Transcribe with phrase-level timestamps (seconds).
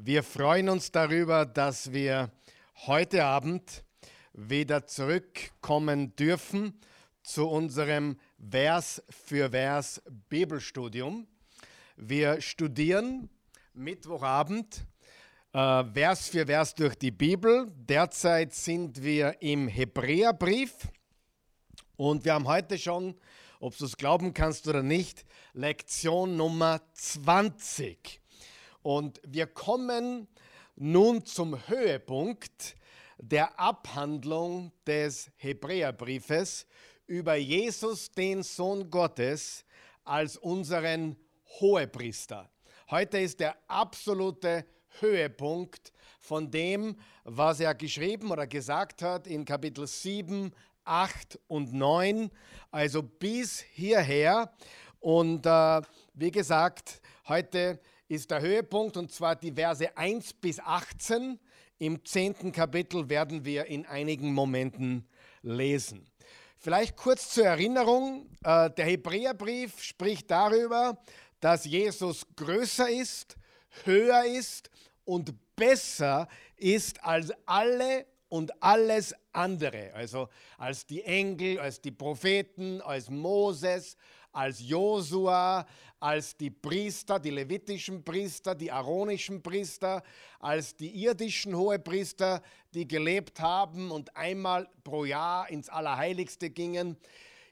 [0.00, 2.30] Wir freuen uns darüber, dass wir
[2.86, 3.82] heute Abend
[4.32, 6.78] wieder zurückkommen dürfen
[7.24, 11.26] zu unserem Vers für Vers Bibelstudium.
[11.96, 13.28] Wir studieren
[13.74, 14.86] Mittwochabend
[15.52, 17.66] äh, Vers für Vers durch die Bibel.
[17.74, 20.76] Derzeit sind wir im Hebräerbrief
[21.96, 23.16] und wir haben heute schon,
[23.58, 25.24] ob du es glauben kannst oder nicht,
[25.54, 28.20] Lektion Nummer 20.
[28.88, 30.28] Und wir kommen
[30.74, 32.74] nun zum Höhepunkt
[33.18, 36.66] der Abhandlung des Hebräerbriefes
[37.06, 39.66] über Jesus, den Sohn Gottes,
[40.04, 41.16] als unseren
[41.60, 42.48] Hohepriester.
[42.90, 44.64] Heute ist der absolute
[45.00, 50.50] Höhepunkt von dem, was er geschrieben oder gesagt hat in Kapitel 7,
[50.84, 52.30] 8 und 9,
[52.70, 54.50] also bis hierher.
[54.98, 55.82] Und äh,
[56.14, 57.78] wie gesagt, heute
[58.08, 61.38] ist der Höhepunkt und zwar die Verse 1 bis 18.
[61.78, 65.06] Im zehnten Kapitel werden wir in einigen Momenten
[65.42, 66.10] lesen.
[66.56, 70.98] Vielleicht kurz zur Erinnerung, äh, der Hebräerbrief spricht darüber,
[71.38, 73.36] dass Jesus größer ist,
[73.84, 74.70] höher ist
[75.04, 82.80] und besser ist als alle und alles andere, also als die Engel, als die Propheten,
[82.80, 83.96] als Moses,
[84.38, 85.66] als Josua,
[85.98, 90.04] als die Priester, die levitischen Priester, die aaronischen Priester,
[90.38, 92.40] als die irdischen Hohepriester,
[92.72, 96.96] die gelebt haben und einmal pro Jahr ins Allerheiligste gingen.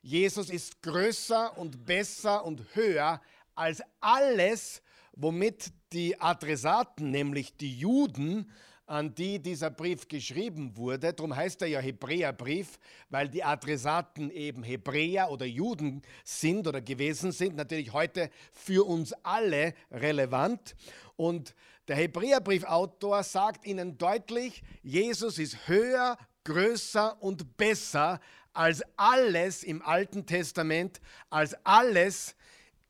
[0.01, 3.21] Jesus ist größer und besser und höher
[3.57, 4.81] als alles,
[5.17, 8.49] womit die Adressaten, nämlich die Juden,
[8.87, 11.13] an die dieser Brief geschrieben wurde.
[11.13, 12.79] Darum heißt er ja Hebräerbrief,
[13.11, 17.57] weil die Adressaten eben Hebräer oder Juden sind oder gewesen sind.
[17.57, 20.77] Natürlich heute für uns alle relevant.
[21.17, 21.55] Und
[21.89, 28.21] der Hebräerbriefautor sagt ihnen deutlich, Jesus ist höher, größer und besser
[28.53, 32.37] als alles im Alten Testament, als alles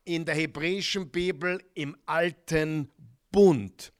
[0.05, 2.89] in der hebräischen Bibel im Alten
[3.31, 3.91] Bund.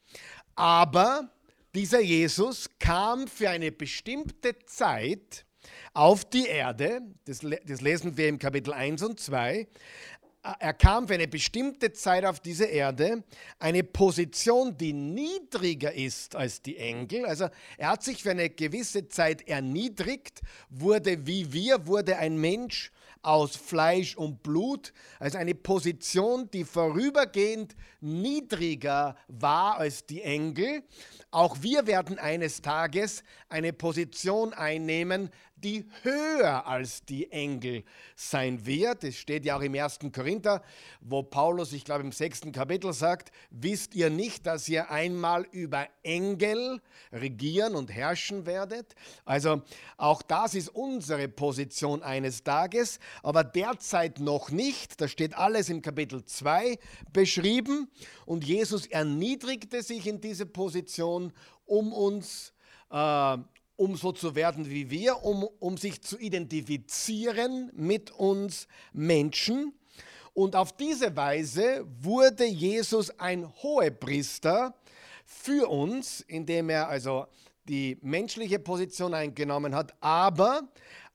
[0.55, 1.29] Aber
[1.77, 5.45] dieser Jesus kam für eine bestimmte Zeit
[5.93, 9.67] auf die Erde, das, das lesen wir im Kapitel 1 und 2,
[10.59, 13.23] er kam für eine bestimmte Zeit auf diese Erde,
[13.59, 17.25] eine Position, die niedriger ist als die Engel.
[17.25, 22.91] Also er hat sich für eine gewisse Zeit erniedrigt, wurde wie wir, wurde ein Mensch
[23.27, 30.83] aus Fleisch und Blut, also eine Position, die vorübergehend niedriger war als die Engel.
[31.29, 35.29] Auch wir werden eines Tages eine Position einnehmen,
[35.63, 37.83] die höher als die Engel
[38.15, 39.03] sein wird.
[39.03, 39.99] Es steht ja auch im 1.
[40.13, 40.61] Korinther,
[41.01, 45.87] wo Paulus, ich glaube im sechsten Kapitel sagt, wisst ihr nicht, dass ihr einmal über
[46.03, 46.81] Engel
[47.11, 48.93] regieren und herrschen werdet?
[49.25, 49.61] Also
[49.97, 55.01] auch das ist unsere Position eines Tages, aber derzeit noch nicht.
[55.01, 56.77] Da steht alles im Kapitel 2
[57.11, 57.89] beschrieben
[58.25, 61.33] und Jesus erniedrigte sich in diese Position,
[61.65, 62.53] um uns
[62.91, 63.37] äh,
[63.77, 69.73] um so zu werden wie wir, um, um sich zu identifizieren mit uns Menschen.
[70.33, 74.75] Und auf diese Weise wurde Jesus ein Hohepriester
[75.25, 77.27] für uns, indem er also
[77.67, 80.67] die menschliche Position eingenommen hat, aber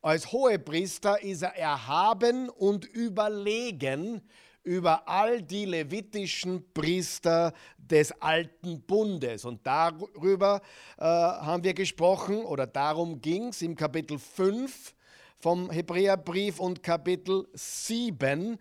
[0.03, 4.23] als Hohepriester ist er erhaben und überlegen
[4.65, 9.45] über all die levitischen Priester des alten Bundes.
[9.45, 10.61] Und darüber
[10.99, 14.95] äh, haben wir gesprochen oder darum ging es im Kapitel 5
[15.39, 18.59] vom Hebräerbrief und Kapitel 7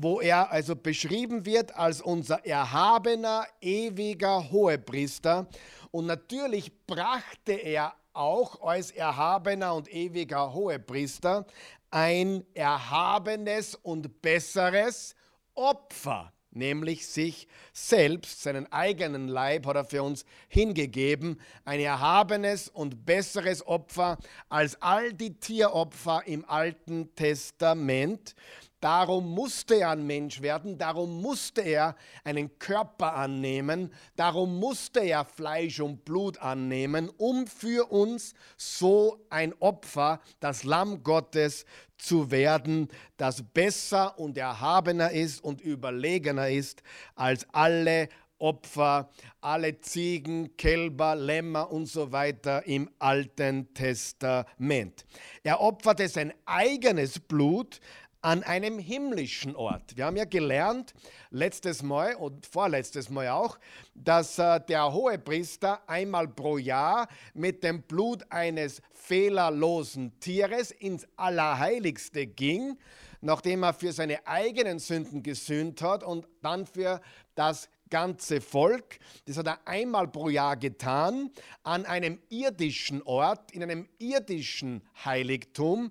[0.00, 5.48] wo er also beschrieben wird als unser erhabener, ewiger Hohepriester.
[5.90, 11.46] Und natürlich brachte er auch als erhabener und ewiger Hohepriester
[11.90, 15.16] ein erhabenes und besseres
[15.58, 23.04] Opfer, nämlich sich selbst, seinen eigenen Leib hat er für uns hingegeben, ein erhabenes und
[23.04, 24.18] besseres Opfer
[24.48, 28.36] als all die Tieropfer im Alten Testament.
[28.80, 35.24] Darum musste er ein Mensch werden, darum musste er einen Körper annehmen, darum musste er
[35.24, 41.64] Fleisch und Blut annehmen, um für uns so ein Opfer, das Lamm Gottes,
[41.96, 46.82] zu werden, das besser und erhabener ist und überlegener ist
[47.16, 48.08] als alle
[48.38, 49.10] Opfer,
[49.40, 55.04] alle Ziegen, Kälber, Lämmer und so weiter im Alten Testament.
[55.42, 57.80] Er opferte sein eigenes Blut
[58.28, 59.96] an einem himmlischen Ort.
[59.96, 60.92] Wir haben ja gelernt,
[61.30, 63.58] letztes Mal und vorletztes Mal auch,
[63.94, 72.26] dass äh, der Hohepriester einmal pro Jahr mit dem Blut eines fehlerlosen Tieres ins Allerheiligste
[72.26, 72.76] ging,
[73.22, 77.00] nachdem er für seine eigenen Sünden gesühnt hat und dann für
[77.34, 78.98] das ganze Volk.
[79.24, 81.30] Das hat er einmal pro Jahr getan
[81.62, 85.90] an einem irdischen Ort, in einem irdischen Heiligtum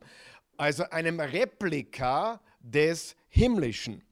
[0.57, 4.03] also einem Replika des Himmlischen.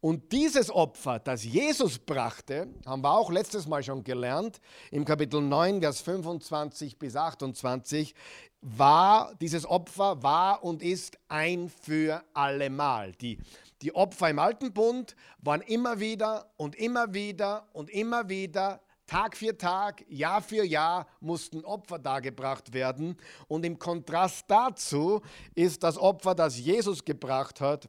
[0.00, 4.60] Und dieses Opfer, das Jesus brachte, haben wir auch letztes Mal schon gelernt,
[4.90, 8.14] im Kapitel 9, Vers 25 bis 28,
[8.60, 13.12] war, dieses Opfer war und ist ein für allemal.
[13.12, 13.38] Die,
[13.82, 19.36] die Opfer im Alten Bund waren immer wieder und immer wieder und immer wieder Tag
[19.36, 23.16] für Tag, Jahr für Jahr mussten Opfer dargebracht werden.
[23.46, 25.22] Und im Kontrast dazu
[25.54, 27.88] ist das Opfer, das Jesus gebracht hat,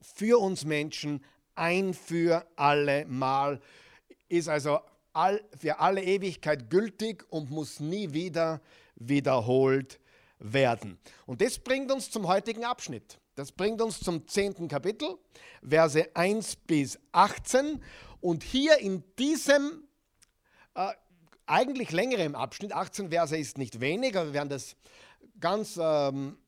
[0.00, 1.22] für uns Menschen
[1.54, 3.60] ein für alle Mal,
[4.28, 4.80] ist also
[5.12, 8.62] all, für alle Ewigkeit gültig und muss nie wieder
[8.94, 10.00] wiederholt
[10.38, 10.98] werden.
[11.26, 13.20] Und das bringt uns zum heutigen Abschnitt.
[13.34, 15.16] Das bringt uns zum zehnten Kapitel,
[15.62, 17.82] Verse 1 bis 18.
[18.20, 19.84] Und hier in diesem
[20.88, 20.92] äh,
[21.46, 24.76] eigentlich längere im Abschnitt, 18 Verse ist nicht wenig, aber wir werden das
[25.40, 26.38] ganz ähm,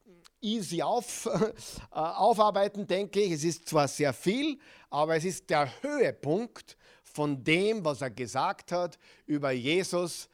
[0.40, 1.26] easy auf,
[1.92, 3.32] äh, aufarbeiten, denke ich.
[3.32, 4.58] Es ist zwar sehr viel,
[4.90, 10.28] aber es ist der Höhepunkt von dem, was er gesagt hat über Jesus,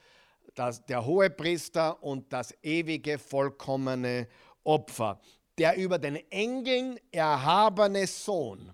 [0.55, 4.29] das, der Hohepriester und das ewige, vollkommene
[4.65, 5.21] Opfer.
[5.57, 8.71] Der über den Engeln erhabene Sohn,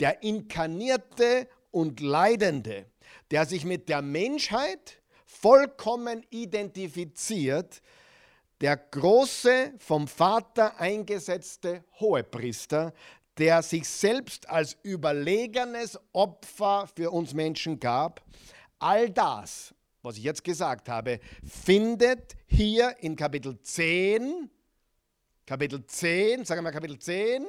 [0.00, 2.86] der inkarnierte und leidende,
[3.32, 7.80] der sich mit der Menschheit vollkommen identifiziert,
[8.60, 12.92] der große, vom Vater eingesetzte Hohepriester,
[13.38, 18.22] der sich selbst als überlegenes Opfer für uns Menschen gab,
[18.78, 24.50] all das, was ich jetzt gesagt habe, findet hier in Kapitel 10,
[25.46, 27.46] Kapitel 10, sagen wir Kapitel 10,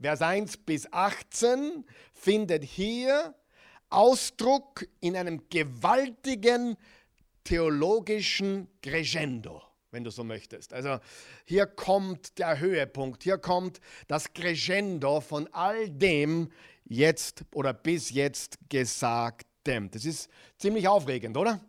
[0.00, 1.84] Vers 1 bis 18,
[2.14, 3.34] findet hier
[3.90, 6.76] Ausdruck in einem gewaltigen
[7.44, 10.72] theologischen Crescendo, wenn du so möchtest.
[10.72, 10.98] Also
[11.44, 16.50] hier kommt der Höhepunkt, hier kommt das Crescendo von all dem
[16.84, 19.90] jetzt oder bis jetzt Gesagtem.
[19.90, 21.60] Das ist ziemlich aufregend, oder?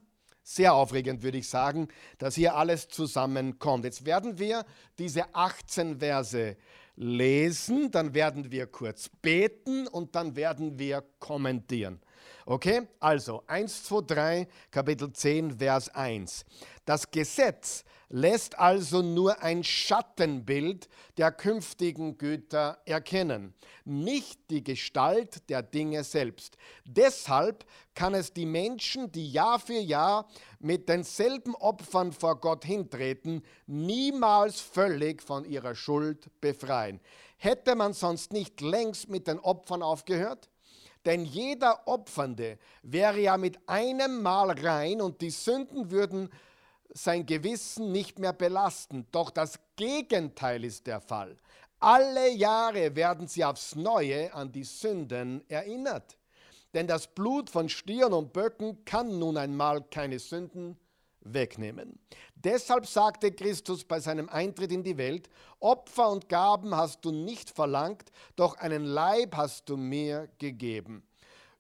[0.44, 1.88] Sehr aufregend würde ich sagen,
[2.18, 3.86] dass hier alles zusammenkommt.
[3.86, 4.66] Jetzt werden wir
[4.98, 6.58] diese 18 Verse
[6.96, 12.02] lesen, dann werden wir kurz beten und dann werden wir kommentieren.
[12.50, 16.44] Okay, also 1, 2, 3, Kapitel 10, Vers 1.
[16.84, 23.54] Das Gesetz lässt also nur ein Schattenbild der künftigen Güter erkennen,
[23.86, 26.58] nicht die Gestalt der Dinge selbst.
[26.86, 33.44] Deshalb kann es die Menschen, die Jahr für Jahr mit denselben Opfern vor Gott hintreten,
[33.68, 37.00] niemals völlig von ihrer Schuld befreien.
[37.38, 40.50] Hätte man sonst nicht längst mit den Opfern aufgehört?
[41.06, 46.30] Denn jeder Opfernde wäre ja mit einem Mal rein und die Sünden würden
[46.94, 49.08] sein Gewissen nicht mehr belasten.
[49.12, 51.38] Doch das Gegenteil ist der Fall.
[51.80, 56.18] Alle Jahre werden sie aufs Neue an die Sünden erinnert.
[56.74, 60.78] Denn das Blut von Stieren und Böcken kann nun einmal keine Sünden
[61.22, 62.00] wegnehmen.
[62.36, 65.30] Deshalb sagte Christus bei seinem Eintritt in die Welt,
[65.60, 71.04] Opfer und Gaben hast du nicht verlangt, doch einen Leib hast du mir gegeben.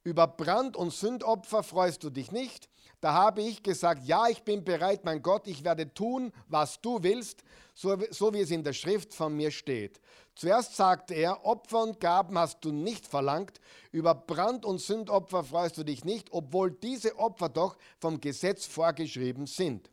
[0.04, 2.70] Über Brand- und Sündopfer freust du dich nicht.
[3.02, 7.02] Da habe ich gesagt, ja, ich bin bereit, mein Gott, ich werde tun, was du
[7.02, 7.44] willst,
[7.74, 7.98] so,
[8.34, 10.02] wie es in der Schrift von mir steht.
[10.40, 13.60] Zuerst sagte er, Opfer und Gaben hast du nicht verlangt,
[13.92, 19.48] über Brand- und Sündopfer freust du dich nicht, obwohl diese Opfer doch vom Gesetz vorgeschrieben
[19.48, 19.92] sind.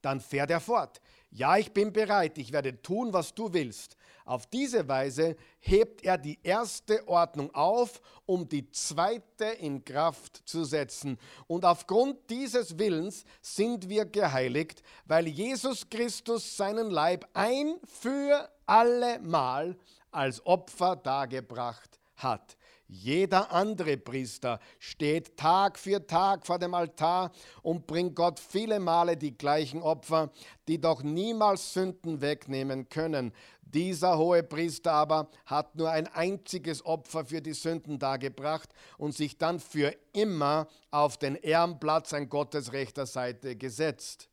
[0.00, 1.02] Dann fährt er fort.
[1.30, 3.98] Ja, ich bin bereit, ich werde tun, was du willst.
[4.26, 10.64] Auf diese Weise hebt er die erste Ordnung auf, um die zweite in Kraft zu
[10.64, 11.16] setzen.
[11.46, 19.20] Und aufgrund dieses Willens sind wir geheiligt, weil Jesus Christus seinen Leib ein für alle
[19.20, 19.76] Mal
[20.10, 22.56] als Opfer dargebracht hat.
[22.88, 29.16] Jeder andere Priester steht Tag für Tag vor dem Altar und bringt Gott viele Male
[29.16, 30.30] die gleichen Opfer,
[30.68, 33.32] die doch niemals Sünden wegnehmen können.
[33.62, 39.36] Dieser hohe Priester aber hat nur ein einziges Opfer für die Sünden dargebracht und sich
[39.36, 44.28] dann für immer auf den Ehrenplatz an Gottes rechter Seite gesetzt.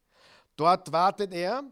[0.56, 1.64] Dort wartet er,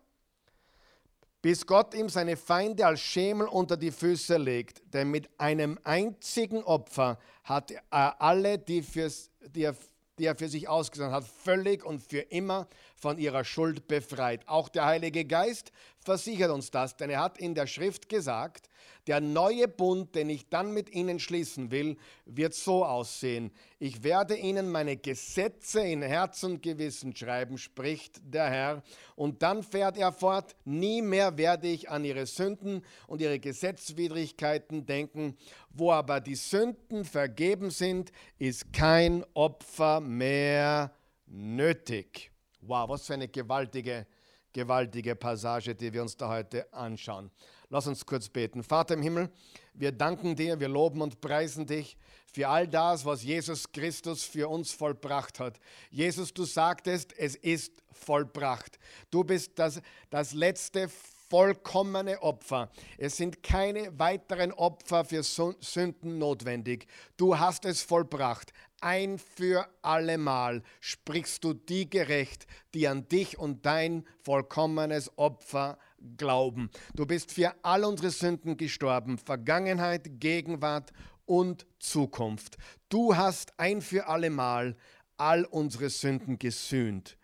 [1.41, 4.81] bis Gott ihm seine Feinde als Schemel unter die Füße legt.
[4.93, 9.75] Denn mit einem einzigen Opfer hat er alle, die, fürs, die, er,
[10.19, 14.47] die er für sich ausgesandt hat, völlig und für immer von ihrer Schuld befreit.
[14.47, 18.69] Auch der Heilige Geist versichert uns das, denn er hat in der Schrift gesagt,
[19.07, 23.51] der neue Bund, den ich dann mit ihnen schließen will, wird so aussehen.
[23.79, 28.83] Ich werde ihnen meine Gesetze in Herz und Gewissen schreiben, spricht der Herr.
[29.15, 34.85] Und dann fährt er fort, nie mehr werde ich an ihre Sünden und ihre Gesetzwidrigkeiten
[34.85, 35.37] denken.
[35.69, 40.93] Wo aber die Sünden vergeben sind, ist kein Opfer mehr
[41.25, 42.31] nötig.
[42.61, 44.05] Wow, was für eine gewaltige,
[44.53, 47.31] gewaltige Passage, die wir uns da heute anschauen.
[47.73, 48.63] Lass uns kurz beten.
[48.63, 49.29] Vater im Himmel,
[49.73, 51.95] wir danken dir, wir loben und preisen dich
[52.33, 55.57] für all das, was Jesus Christus für uns vollbracht hat.
[55.89, 58.77] Jesus, du sagtest, es ist vollbracht.
[59.09, 60.89] Du bist das, das letzte
[61.29, 62.69] vollkommene Opfer.
[62.97, 66.87] Es sind keine weiteren Opfer für Sünden notwendig.
[67.15, 68.51] Du hast es vollbracht.
[68.81, 75.77] Ein für allemal sprichst du die gerecht, die an dich und dein vollkommenes Opfer
[76.17, 76.69] glauben.
[76.95, 80.91] Du bist für all unsere Sünden gestorben, Vergangenheit, Gegenwart
[81.25, 82.57] und Zukunft.
[82.89, 84.75] Du hast ein für allemal
[85.17, 87.17] all unsere Sünden gesühnt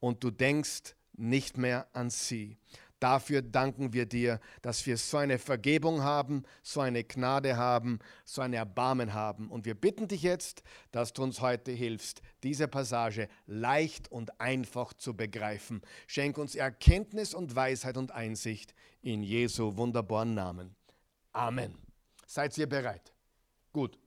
[0.00, 2.56] und du denkst nicht mehr an sie.
[3.02, 8.42] Dafür danken wir dir, dass wir so eine Vergebung haben, so eine Gnade haben, so
[8.42, 9.50] ein Erbarmen haben.
[9.50, 14.94] Und wir bitten dich jetzt, dass du uns heute hilfst, diese Passage leicht und einfach
[14.94, 15.82] zu begreifen.
[16.06, 20.76] Schenk uns Erkenntnis und Weisheit und Einsicht in Jesu wunderbaren Namen.
[21.32, 21.74] Amen.
[22.28, 23.12] Seid ihr bereit?
[23.72, 23.98] Gut.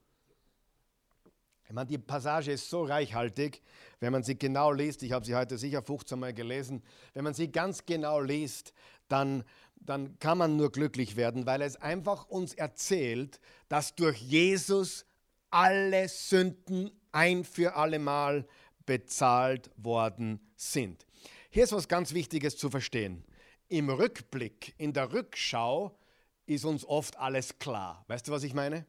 [1.68, 3.60] Ich meine, die Passage ist so reichhaltig,
[3.98, 6.82] wenn man sie genau liest, ich habe sie heute sicher 15 Mal gelesen,
[7.12, 8.72] wenn man sie ganz genau liest,
[9.08, 9.42] dann,
[9.74, 15.06] dann kann man nur glücklich werden, weil es einfach uns erzählt, dass durch Jesus
[15.50, 18.46] alle Sünden ein für allemal
[18.84, 21.04] bezahlt worden sind.
[21.50, 23.24] Hier ist was ganz Wichtiges zu verstehen.
[23.68, 25.98] Im Rückblick, in der Rückschau
[26.46, 28.04] ist uns oft alles klar.
[28.06, 28.86] Weißt du, was ich meine?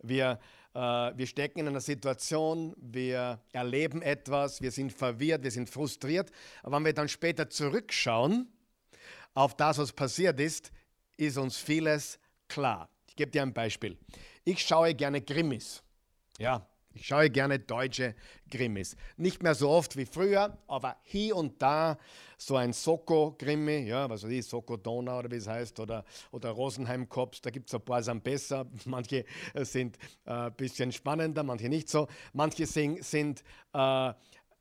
[0.00, 0.38] Wir,
[0.74, 6.30] wir stecken in einer Situation, wir erleben etwas, wir sind verwirrt, wir sind frustriert.
[6.62, 8.48] Aber wenn wir dann später zurückschauen
[9.34, 10.72] auf das, was passiert ist,
[11.16, 12.88] ist uns vieles klar.
[13.06, 13.98] Ich gebe dir ein Beispiel.
[14.44, 15.82] Ich schaue gerne Grimmis.
[16.38, 18.14] Ja, ich schaue gerne deutsche
[18.50, 18.96] Grimmis.
[19.16, 21.98] Nicht mehr so oft wie früher, aber hier und da
[22.36, 27.40] so ein Soko-Grimmi, ja, was weiß ich, Soko-Donau oder wie es heißt, oder, oder Rosenheim-Kops,
[27.40, 31.88] da gibt es ein paar sind besser, manche sind ein äh, bisschen spannender, manche nicht
[31.88, 32.08] so.
[32.32, 34.12] Manche sind, sind äh,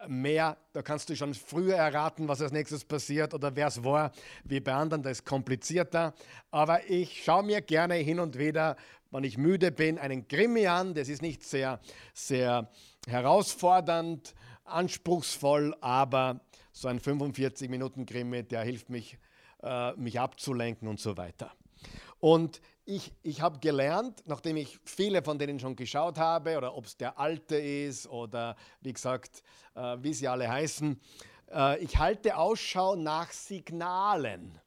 [0.07, 4.11] mehr, da kannst du schon früher erraten, was als nächstes passiert oder wer es war,
[4.43, 6.13] wie bei anderen, das ist komplizierter.
[6.49, 8.75] Aber ich schaue mir gerne hin und wieder
[9.11, 10.93] wenn ich müde bin, einen Krimi an.
[10.93, 11.79] Das ist nicht sehr,
[12.13, 12.69] sehr
[13.07, 16.39] herausfordernd, anspruchsvoll, aber
[16.71, 19.17] so ein 45-Minuten-Krimi, der hilft mich,
[19.61, 21.51] äh, mich abzulenken und so weiter.
[22.19, 26.85] Und ich, ich habe gelernt, nachdem ich viele von denen schon geschaut habe, oder ob
[26.85, 29.43] es der alte ist oder wie gesagt,
[29.75, 30.99] äh, wie sie alle heißen,
[31.51, 34.59] äh, ich halte Ausschau nach Signalen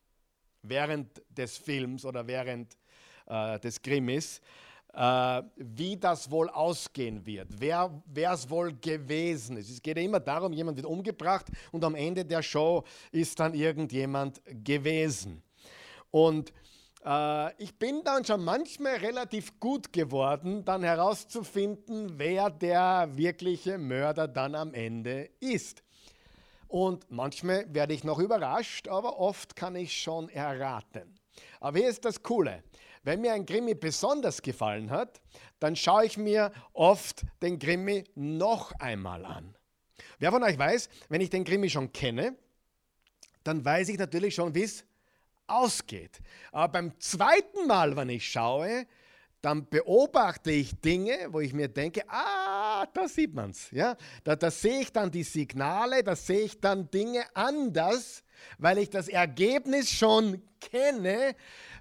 [0.63, 2.77] während des Films oder während
[3.27, 4.41] äh, des Krimis,
[4.93, 7.91] äh, wie das wohl ausgehen wird, wer
[8.33, 9.71] es wohl gewesen ist.
[9.71, 13.55] Es geht ja immer darum, jemand wird umgebracht und am Ende der Show ist dann
[13.55, 15.43] irgendjemand gewesen.
[16.11, 16.53] Und
[17.59, 24.55] ich bin dann schon manchmal relativ gut geworden, dann herauszufinden, wer der wirkliche Mörder dann
[24.55, 25.83] am Ende ist.
[26.67, 31.21] Und manchmal werde ich noch überrascht, aber oft kann ich schon erraten.
[31.61, 32.65] Aber hier ist das Coole.
[33.03, 35.21] Wenn mir ein Krimi besonders gefallen hat,
[35.61, 39.55] dann schaue ich mir oft den Krimi noch einmal an.
[40.19, 42.35] Wer von euch weiß, wenn ich den Krimi schon kenne,
[43.43, 44.85] dann weiß ich natürlich schon, wie es
[45.47, 46.21] ausgeht.
[46.53, 48.87] Aber beim zweiten Mal, wenn ich schaue,
[49.45, 53.71] dann beobachte ich Dinge, wo ich mir denke, ah, da sieht man es.
[53.73, 53.95] Ja?
[54.25, 58.25] Da, da sehe ich dann die Signale, da sehe ich dann Dinge anders,
[58.57, 61.37] weil ich das Ergebnis schon kenne,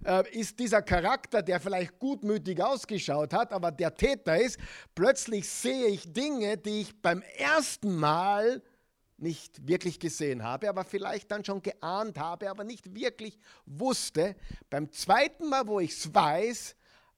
[0.05, 4.59] äh, ist dieser Charakter, der vielleicht gutmütig ausgeschaut hat, aber der Täter ist,
[4.93, 8.61] plötzlich sehe ich Dinge, die ich beim ersten Mal
[9.23, 14.35] nicht wirklich gesehen habe, aber vielleicht dann schon geahnt habe, aber nicht wirklich wusste.
[14.69, 16.75] Beim zweiten Mal, wo ich es weiß,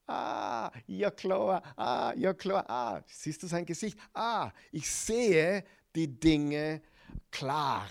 [0.08, 4.00] ah, ja klar, ah, ja klar, ah, siehst du sein Gesicht?
[4.14, 6.82] Ah, ich sehe die Dinge
[7.32, 7.90] klar.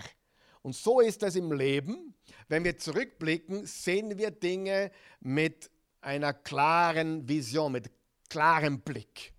[0.61, 2.15] Und so ist es im Leben.
[2.47, 5.69] Wenn wir zurückblicken, sehen wir Dinge mit
[6.01, 7.91] einer klaren Vision, mit
[8.29, 9.33] klarem Blick.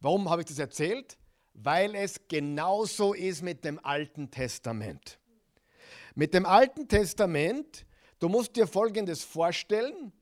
[0.00, 1.18] Warum habe ich das erzählt?
[1.54, 5.18] Weil es genauso ist mit dem Alten Testament.
[6.14, 7.86] Mit dem Alten Testament,
[8.18, 10.12] du musst dir Folgendes vorstellen,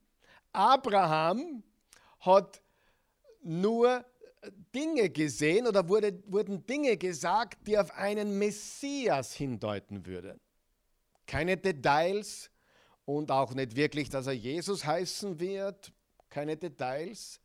[0.53, 1.63] Abraham
[2.21, 2.63] hat
[3.43, 4.05] nur
[4.75, 10.41] Dinge gesehen oder wurde, wurden Dinge gesagt, die auf einen Messias hindeuten würden.
[11.27, 12.51] Keine Details
[13.05, 15.93] und auch nicht wirklich, dass er Jesus heißen wird.
[16.29, 17.41] Keine Details.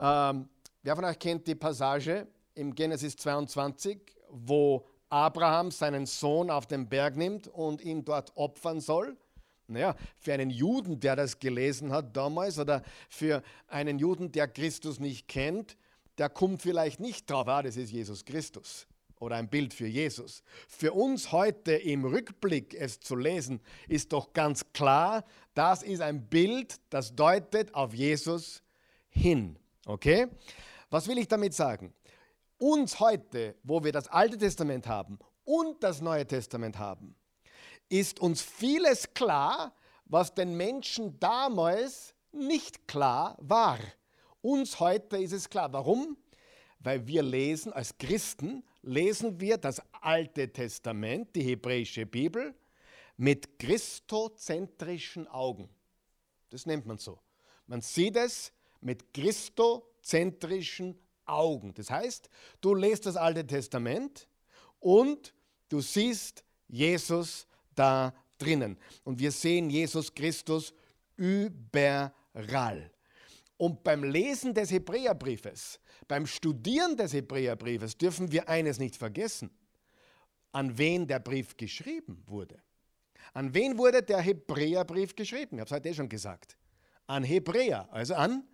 [0.00, 0.48] Ähm,
[0.82, 6.88] wer von euch kennt die Passage im Genesis 22, wo Abraham seinen Sohn auf den
[6.88, 9.16] Berg nimmt und ihn dort opfern soll?
[9.68, 15.00] Naja, für einen Juden, der das gelesen hat damals, oder für einen Juden, der Christus
[15.00, 15.76] nicht kennt,
[16.18, 18.86] der kommt vielleicht nicht drauf, ah, das ist Jesus Christus
[19.18, 20.42] oder ein Bild für Jesus.
[20.68, 26.26] Für uns heute im Rückblick es zu lesen, ist doch ganz klar, das ist ein
[26.26, 28.62] Bild, das deutet auf Jesus
[29.08, 29.58] hin.
[29.86, 30.26] Okay?
[30.90, 31.92] Was will ich damit sagen?
[32.58, 37.14] Uns heute, wo wir das Alte Testament haben und das Neue Testament haben,
[37.88, 39.74] ist uns vieles klar,
[40.06, 43.78] was den Menschen damals nicht klar war.
[44.40, 45.72] Uns heute ist es klar.
[45.72, 46.16] Warum?
[46.78, 52.54] Weil wir lesen, als Christen lesen wir das Alte Testament, die hebräische Bibel,
[53.16, 55.68] mit christozentrischen Augen.
[56.50, 57.18] Das nennt man so.
[57.66, 61.74] Man sieht es mit christozentrischen Augen.
[61.74, 62.28] Das heißt,
[62.60, 64.28] du lest das Alte Testament
[64.80, 65.34] und
[65.68, 68.78] du siehst Jesus da drinnen.
[69.04, 70.72] Und wir sehen Jesus Christus
[71.16, 72.90] überall.
[73.56, 79.50] Und beim Lesen des Hebräerbriefes, beim Studieren des Hebräerbriefes dürfen wir eines nicht vergessen,
[80.52, 82.60] an wen der Brief geschrieben wurde.
[83.32, 85.56] An wen wurde der Hebräerbrief geschrieben?
[85.56, 86.56] Ich habe es heute eh schon gesagt.
[87.06, 88.44] An Hebräer, also an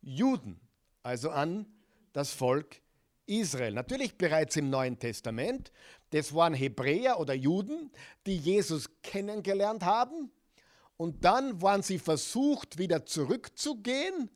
[0.00, 0.60] Juden,
[1.02, 1.66] also an
[2.12, 2.80] das Volk
[3.26, 3.72] Israel.
[3.72, 5.72] Natürlich bereits im Neuen Testament.
[6.10, 7.90] Das waren Hebräer oder Juden,
[8.26, 10.30] die Jesus kennengelernt haben.
[10.96, 14.30] Und dann waren sie versucht, wieder zurückzugehen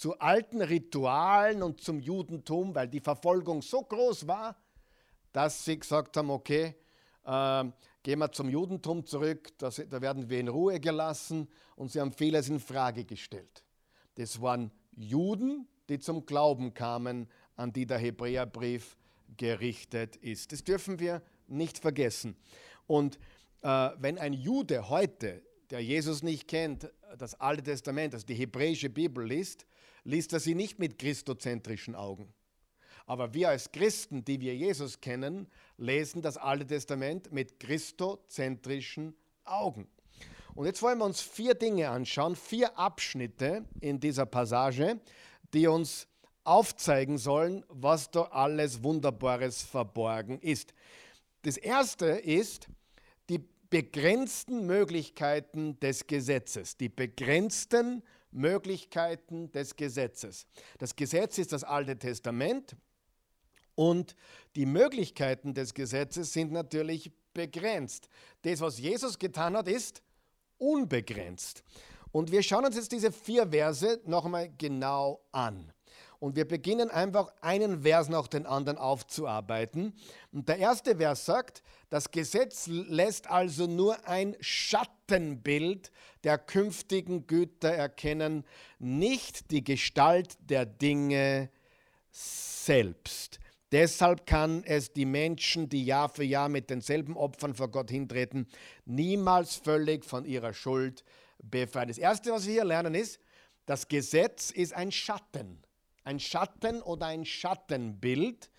[0.00, 4.56] zu alten Ritualen und zum Judentum, weil die Verfolgung so groß war,
[5.30, 6.74] dass sie gesagt haben, okay,
[7.24, 7.64] äh,
[8.02, 12.12] gehen wir zum Judentum zurück, das, da werden wir in Ruhe gelassen und sie haben
[12.12, 13.62] vieles in Frage gestellt.
[14.14, 18.96] Das waren Juden, die zum Glauben kamen, an die der Hebräerbrief
[19.36, 20.52] gerichtet ist.
[20.52, 22.36] Das dürfen wir nicht vergessen.
[22.86, 23.18] Und
[23.62, 28.88] äh, wenn ein Jude heute, der Jesus nicht kennt, das Alte Testament, also die hebräische
[28.88, 29.66] Bibel liest,
[30.04, 32.32] liest er sie nicht mit christozentrischen Augen.
[33.06, 39.88] Aber wir als Christen, die wir Jesus kennen, lesen das Alte Testament mit christozentrischen Augen.
[40.54, 45.00] Und jetzt wollen wir uns vier Dinge anschauen, vier Abschnitte in dieser Passage,
[45.54, 46.06] die uns
[46.44, 50.74] aufzeigen sollen, was da alles Wunderbares verborgen ist.
[51.42, 52.68] Das erste ist
[53.28, 56.76] die begrenzten Möglichkeiten des Gesetzes.
[56.76, 60.46] Die begrenzten Möglichkeiten des Gesetzes.
[60.78, 62.76] Das Gesetz ist das Alte Testament
[63.74, 64.14] und
[64.56, 68.08] die Möglichkeiten des Gesetzes sind natürlich begrenzt.
[68.42, 70.02] Das, was Jesus getan hat, ist
[70.58, 71.64] unbegrenzt.
[72.12, 75.72] Und wir schauen uns jetzt diese vier Verse noch einmal genau an.
[76.20, 79.94] Und wir beginnen einfach einen Vers nach den anderen aufzuarbeiten.
[80.32, 85.90] Und der erste Vers sagt, das Gesetz lässt also nur ein Schattenbild
[86.22, 88.44] der künftigen Güter erkennen,
[88.78, 91.48] nicht die Gestalt der Dinge
[92.10, 93.40] selbst.
[93.72, 98.46] Deshalb kann es die Menschen, die Jahr für Jahr mit denselben Opfern vor Gott hintreten,
[98.84, 101.04] niemals völlig von ihrer Schuld
[101.42, 101.88] befreien.
[101.88, 103.18] Das Erste, was wir hier lernen, ist,
[103.66, 105.62] das Gesetz ist ein Schatten
[106.04, 108.50] ein Schatten oder ein Schattenbild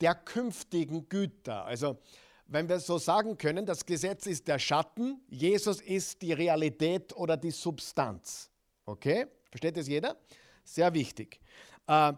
[0.00, 1.64] der künftigen Güter.
[1.64, 1.98] Also
[2.46, 7.36] wenn wir so sagen können, das Gesetz ist der Schatten, Jesus ist die Realität oder
[7.36, 8.50] die Substanz.
[8.84, 9.26] Okay?
[9.50, 10.16] Versteht das jeder?
[10.64, 11.40] Sehr wichtig.
[11.86, 12.12] Äh,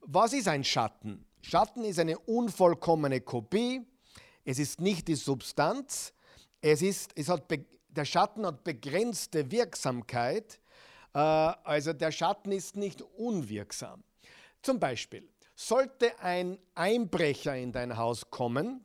[0.00, 1.26] was ist ein Schatten?
[1.42, 3.82] Schatten ist eine unvollkommene Kopie.
[4.44, 6.14] Es ist nicht die Substanz.
[6.60, 7.44] Es ist, es hat,
[7.96, 10.60] der Schatten hat begrenzte Wirksamkeit.
[11.14, 14.04] Äh, also der Schatten ist nicht unwirksam.
[14.62, 18.84] Zum Beispiel, sollte ein Einbrecher in dein Haus kommen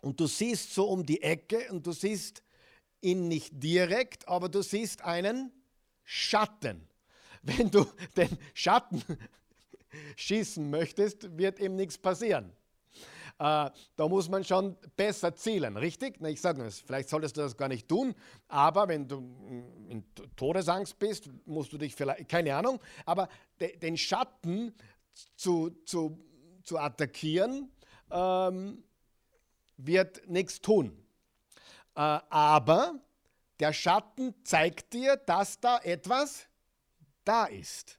[0.00, 2.42] und du siehst so um die Ecke und du siehst
[3.00, 5.52] ihn nicht direkt, aber du siehst einen
[6.02, 6.88] Schatten.
[7.42, 7.86] Wenn du
[8.16, 9.02] den Schatten
[10.16, 12.52] schießen möchtest, wird ihm nichts passieren.
[13.38, 16.16] Äh, da muss man schon besser zielen, richtig?
[16.20, 18.14] Na, ich sage nur, vielleicht solltest du das gar nicht tun,
[18.48, 19.18] aber wenn du
[19.88, 20.04] in
[20.36, 23.28] Todesangst bist, musst du dich vielleicht, keine Ahnung, aber
[23.60, 24.74] de, den Schatten
[25.36, 26.18] zu, zu,
[26.62, 27.70] zu attackieren,
[28.10, 28.82] ähm,
[29.76, 30.96] wird nichts tun.
[31.94, 32.94] Äh, aber
[33.60, 36.46] der Schatten zeigt dir, dass da etwas
[37.24, 37.98] da ist.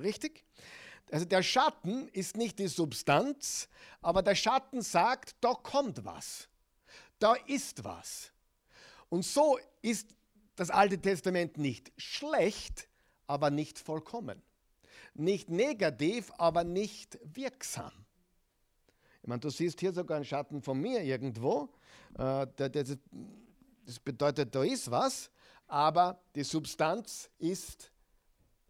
[0.00, 0.44] Richtig?
[1.10, 3.68] Also der Schatten ist nicht die Substanz,
[4.00, 6.48] aber der Schatten sagt, da kommt was.
[7.18, 8.32] Da ist was.
[9.08, 10.14] Und so ist
[10.56, 12.88] das Alte Testament nicht schlecht,
[13.26, 14.42] aber nicht vollkommen.
[15.14, 17.92] Nicht negativ, aber nicht wirksam.
[19.22, 21.68] Ich meine, du siehst hier sogar einen Schatten von mir irgendwo.
[22.18, 22.46] Äh,
[23.86, 25.30] das bedeutet, da ist was,
[25.66, 27.90] aber die Substanz ist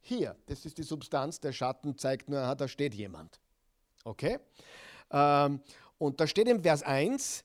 [0.06, 0.36] hier.
[0.46, 1.40] Das ist die Substanz.
[1.40, 3.40] Der Schatten zeigt nur, da steht jemand.
[4.04, 4.38] Okay?
[5.10, 5.60] Ähm,
[5.98, 7.44] und da steht im Vers 1,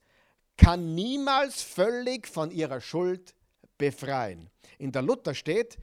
[0.58, 3.34] kann niemals völlig von ihrer Schuld
[3.78, 4.50] befreien.
[4.78, 5.78] In der Luther steht,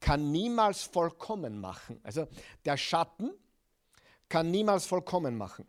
[0.00, 1.98] kann niemals vollkommen machen.
[2.02, 2.28] Also
[2.64, 3.32] der Schatten
[4.28, 5.66] kann niemals vollkommen machen.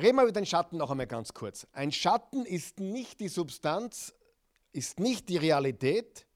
[0.00, 1.66] Reden wir über den Schatten noch einmal ganz kurz.
[1.72, 4.14] Ein Schatten ist nicht die Substanz,
[4.72, 6.26] ist nicht die Realität.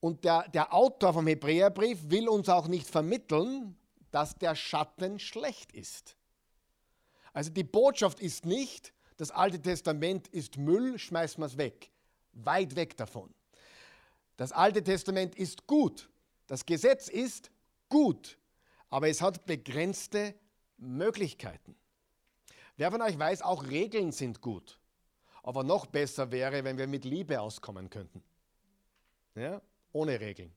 [0.00, 3.76] Und der, der Autor vom Hebräerbrief will uns auch nicht vermitteln,
[4.10, 6.16] dass der Schatten schlecht ist.
[7.32, 11.90] Also die Botschaft ist nicht, das Alte Testament ist Müll, schmeißen wir es weg.
[12.32, 13.34] Weit weg davon.
[14.36, 16.08] Das Alte Testament ist gut.
[16.46, 17.50] Das Gesetz ist
[17.88, 18.38] gut.
[18.90, 20.34] Aber es hat begrenzte
[20.76, 21.74] Möglichkeiten.
[22.76, 24.78] Wer von euch weiß, auch Regeln sind gut.
[25.42, 28.22] Aber noch besser wäre, wenn wir mit Liebe auskommen könnten.
[29.34, 29.60] Ja?
[29.98, 30.52] Ohne Regeln.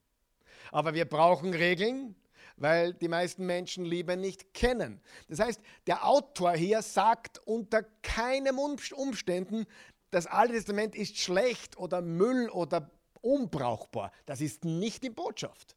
[0.72, 2.16] Aber wir brauchen Regeln,
[2.58, 5.02] weil die meisten Menschen Liebe nicht kennen.
[5.30, 9.66] Das heißt, der Autor hier sagt unter keinem Umständen,
[10.12, 14.12] das Alte Testament ist schlecht oder Müll oder unbrauchbar.
[14.28, 15.76] Das ist nicht die Botschaft.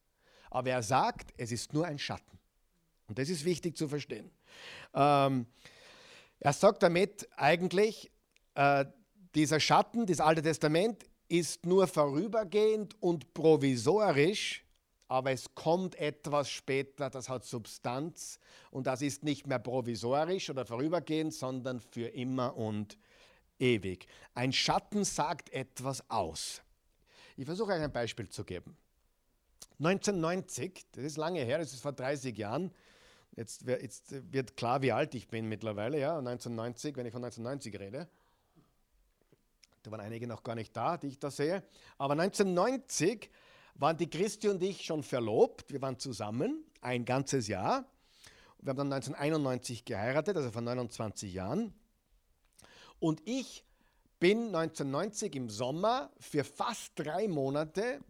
[0.50, 2.38] Aber er sagt, es ist nur ein Schatten.
[3.08, 4.30] Und das ist wichtig zu verstehen.
[4.92, 5.46] Ähm,
[6.38, 8.10] er sagt damit eigentlich,
[8.56, 8.84] äh,
[9.34, 14.64] dieser Schatten, das Alte Testament, ist nur vorübergehend und provisorisch,
[15.08, 18.38] aber es kommt etwas später, das hat Substanz
[18.70, 22.98] und das ist nicht mehr provisorisch oder vorübergehend, sondern für immer und
[23.58, 24.06] ewig.
[24.34, 26.62] Ein Schatten sagt etwas aus.
[27.36, 28.76] Ich versuche euch ein Beispiel zu geben.
[29.78, 32.72] 1990, das ist lange her, das ist vor 30 Jahren,
[33.36, 37.80] Jetzt, jetzt, wird klar, wie alt ich bin mittlerweile, ja, 1990, wenn ich von 1990
[37.80, 38.08] rede.
[39.84, 41.62] Da waren einige noch gar nicht da, die ich da sehe.
[41.98, 43.30] Aber 1990
[43.74, 45.70] waren die Christi und ich schon verlobt.
[45.70, 47.84] Wir waren zusammen ein ganzes Jahr.
[48.60, 51.74] Wir haben dann 1991 geheiratet, also vor 29 Jahren.
[52.98, 53.62] Und ich
[54.20, 58.00] bin 1990 im Sommer für fast drei Monate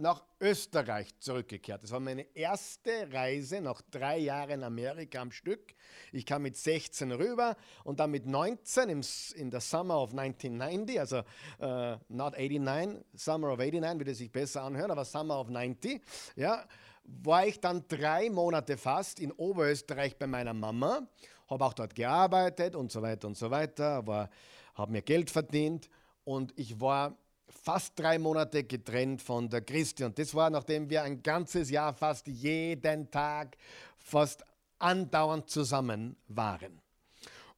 [0.00, 1.82] nach Österreich zurückgekehrt.
[1.82, 5.74] Das war meine erste Reise nach drei Jahren Amerika am Stück.
[6.12, 9.02] Ich kam mit 16 rüber und dann mit 19 im,
[9.34, 11.18] in der Summer of 1990, also
[11.60, 16.00] uh, not 89, Summer of 89 würde sich besser anhören, aber Summer of 90,
[16.36, 16.64] ja,
[17.04, 21.06] war ich dann drei Monate fast in Oberösterreich bei meiner Mama,
[21.48, 24.04] habe auch dort gearbeitet und so weiter und so weiter,
[24.74, 25.90] habe mir Geld verdient
[26.24, 27.16] und ich war
[27.50, 30.04] fast drei Monate getrennt von der Christi.
[30.04, 33.56] Und das war, nachdem wir ein ganzes Jahr fast jeden Tag,
[33.98, 34.44] fast
[34.78, 36.80] andauernd zusammen waren.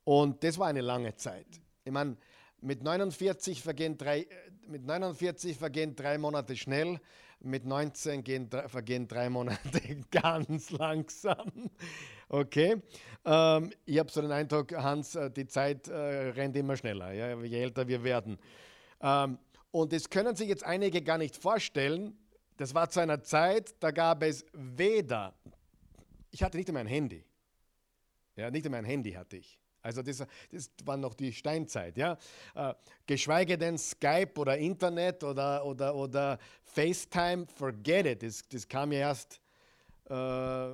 [0.05, 1.47] Und das war eine lange Zeit.
[1.85, 2.17] Ich meine,
[2.61, 4.27] mit 49 vergehen drei,
[4.67, 7.01] mit 49 vergehen drei Monate schnell,
[7.41, 11.71] mit 19 gehen, vergehen drei Monate ganz langsam.
[12.29, 12.77] Okay.
[13.25, 17.37] Ähm, ich habe so den Eindruck, Hans, äh, die Zeit äh, rennt immer schneller, ja,
[17.41, 18.39] je älter wir werden.
[19.01, 19.39] Ähm,
[19.73, 22.17] und das können sich jetzt einige gar nicht vorstellen.
[22.59, 25.35] Das war zu einer Zeit, da gab es weder,
[26.31, 27.25] ich hatte nicht einmal ein Handy.
[28.37, 29.59] Ja, nicht einmal ein Handy hatte ich.
[29.81, 32.17] Also das, das war noch die Steinzeit, ja.
[32.55, 32.75] Äh,
[33.07, 38.23] geschweige denn Skype oder Internet oder, oder, oder FaceTime, forget it.
[38.23, 39.41] Das, das kam ja erst
[40.09, 40.69] äh,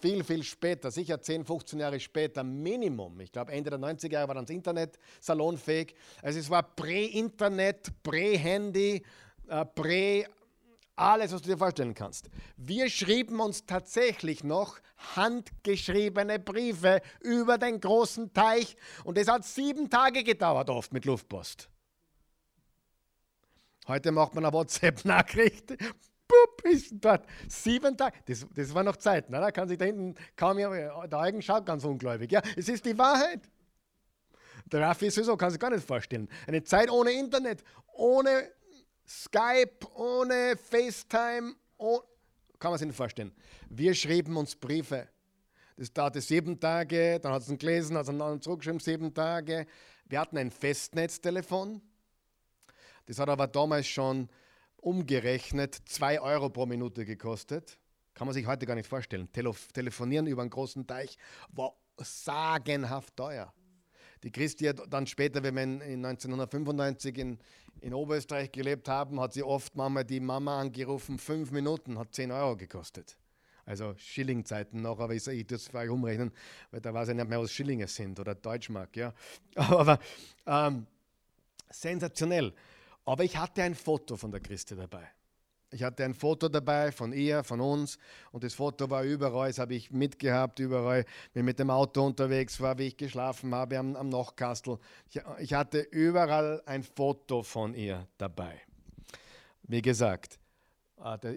[0.00, 3.20] viel, viel später, sicher 10, 15 Jahre später, Minimum.
[3.20, 5.94] Ich glaube, Ende der 90er Jahre war dann das Internet salonfähig.
[6.22, 9.02] Also es war Prä-Internet, Prä-Handy,
[9.48, 10.26] äh, Prä-
[10.96, 12.28] alles, was du dir vorstellen kannst.
[12.58, 14.78] Wir schrieben uns tatsächlich noch
[15.16, 21.70] handgeschriebene Briefe über den großen Teich und es hat sieben Tage gedauert, oft mit Luftpost.
[23.88, 25.74] Heute macht man eine WhatsApp-Nachricht,
[26.30, 27.26] Pup, ist dort.
[27.48, 28.18] Sieben Tage.
[28.26, 29.28] Das, das war noch Zeit.
[29.30, 29.40] Ne?
[29.40, 32.30] Da kann sich da hinten kaum jemand, der Augen schaut ganz ungläubig.
[32.30, 33.40] Ja, es ist die Wahrheit.
[34.66, 36.28] Der Raffi ist sowieso, kann sich gar nicht vorstellen.
[36.46, 37.64] Eine Zeit ohne Internet,
[37.94, 38.52] ohne
[39.06, 42.00] Skype, ohne FaceTime, oh,
[42.60, 43.32] kann man sich nicht vorstellen.
[43.68, 45.08] Wir schrieben uns Briefe.
[45.76, 49.66] Das dauerte sieben Tage, dann hat es ihn gelesen, hat es dann zurückgeschrieben, sieben Tage.
[50.04, 51.80] Wir hatten ein Festnetztelefon.
[53.06, 54.28] Das hat aber damals schon
[54.80, 57.78] umgerechnet 2 Euro pro Minute gekostet.
[58.14, 59.30] Kann man sich heute gar nicht vorstellen.
[59.32, 61.16] Telef telefonieren über einen großen Teich
[61.50, 63.52] war sagenhaft teuer.
[64.22, 67.38] Die Christi hat dann später, wenn wir in 1995 in,
[67.80, 72.30] in Oberösterreich gelebt haben, hat sie oft Mama die Mama angerufen, fünf Minuten, hat 10
[72.30, 73.16] Euro gekostet.
[73.64, 76.32] Also Schillingzeiten noch, aber ich, ich tue es für euch umrechnen,
[76.70, 78.96] weil da weiß ich nicht mehr, was Schillinge sind oder Deutschmark.
[78.96, 79.14] Ja.
[79.54, 79.98] Aber
[80.46, 80.86] ähm,
[81.70, 82.52] sensationell.
[83.04, 85.08] Aber ich hatte ein Foto von der Christi dabei.
[85.72, 87.96] Ich hatte ein Foto dabei von ihr, von uns
[88.32, 92.04] und das Foto war überall, das habe ich mitgehabt, überall, wenn ich mit dem Auto
[92.04, 94.78] unterwegs war, wie ich geschlafen habe am, am Nochkastel.
[95.08, 98.60] Ich, ich hatte überall ein Foto von ihr dabei.
[99.62, 100.40] Wie gesagt,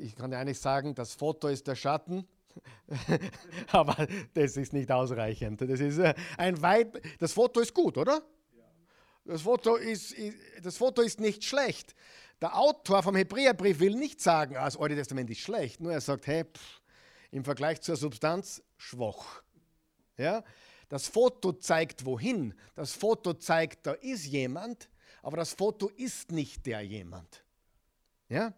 [0.01, 2.27] ich kann eigentlich sagen, das Foto ist der Schatten,
[3.71, 5.61] aber das ist nicht ausreichend.
[5.61, 8.23] Das, ist äh, ein weit, das Foto ist gut, oder?
[9.25, 10.15] Das Foto ist,
[10.61, 11.95] das Foto ist nicht schlecht.
[12.41, 16.01] Der Autor vom Hebräerbrief will nicht sagen, ah, das Alte Testament ist schlecht, nur er
[16.01, 16.81] sagt, hey, pff,
[17.31, 19.43] im Vergleich zur Substanz schwach.
[20.17, 20.43] Ja?
[20.89, 22.53] Das Foto zeigt wohin.
[22.75, 24.89] Das Foto zeigt, da ist jemand,
[25.21, 27.43] aber das Foto ist nicht der jemand.
[28.27, 28.53] Ja?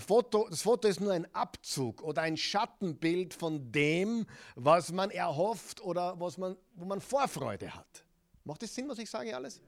[0.00, 5.80] Foto, das Foto ist nur ein Abzug oder ein Schattenbild von dem, was man erhofft
[5.80, 8.04] oder was man, wo man Vorfreude hat.
[8.44, 9.60] Macht das Sinn, was ich sage alles?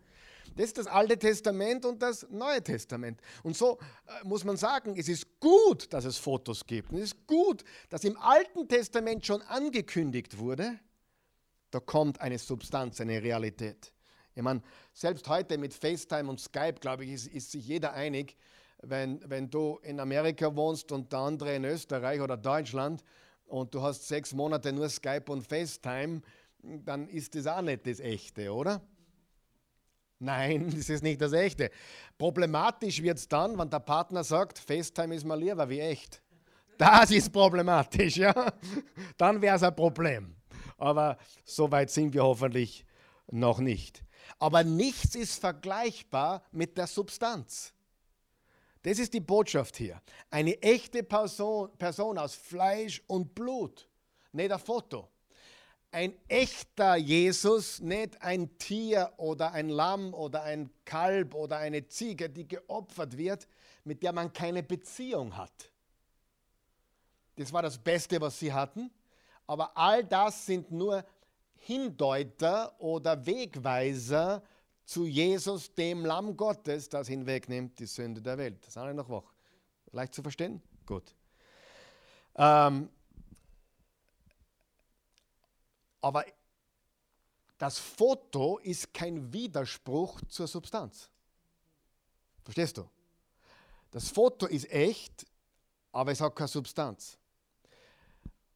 [0.54, 3.20] Das ist das Alte Testament und das Neue Testament.
[3.42, 6.92] Und so äh, muss man sagen, es ist gut, dass es Fotos gibt.
[6.92, 10.78] Und es ist gut, dass im Alten Testament schon angekündigt wurde,
[11.70, 13.92] da kommt eine Substanz, eine Realität.
[14.34, 18.36] Ich meine, selbst heute mit FaceTime und Skype, glaube ich, ist, ist sich jeder einig,
[18.82, 23.02] wenn, wenn du in Amerika wohnst und der andere in Österreich oder Deutschland
[23.46, 26.20] und du hast sechs Monate nur Skype und FaceTime,
[26.62, 28.82] dann ist das auch nicht das Echte, oder?
[30.18, 31.70] Nein, das ist nicht das Echte.
[32.16, 36.22] Problematisch wird es dann, wenn der Partner sagt, FaceTime ist mal lieber wie echt.
[36.78, 38.52] Das ist problematisch, ja.
[39.16, 40.36] Dann wäre es ein Problem.
[40.78, 42.84] Aber so weit sind wir hoffentlich
[43.30, 44.02] noch nicht.
[44.38, 47.72] Aber nichts ist vergleichbar mit der Substanz.
[48.82, 50.00] Das ist die Botschaft hier.
[50.30, 53.88] Eine echte Person, Person aus Fleisch und Blut,
[54.32, 55.10] nicht ein Foto
[55.96, 62.28] ein echter Jesus, nicht ein Tier oder ein Lamm oder ein Kalb oder eine Ziege,
[62.28, 63.48] die geopfert wird,
[63.82, 65.70] mit der man keine Beziehung hat.
[67.36, 68.90] Das war das Beste, was sie hatten.
[69.46, 71.02] Aber all das sind nur
[71.60, 74.42] Hindeuter oder Wegweiser
[74.84, 78.58] zu Jesus, dem Lamm Gottes, das hinwegnimmt die Sünde der Welt.
[78.60, 79.32] Das ist alle noch wach.
[79.92, 80.60] Leicht zu verstehen?
[80.84, 81.14] Gut.
[82.36, 82.90] Ähm,
[86.06, 86.24] Aber
[87.58, 91.10] das Foto ist kein Widerspruch zur Substanz.
[92.44, 92.88] Verstehst du?
[93.90, 95.26] Das Foto ist echt,
[95.90, 97.18] aber es hat keine Substanz.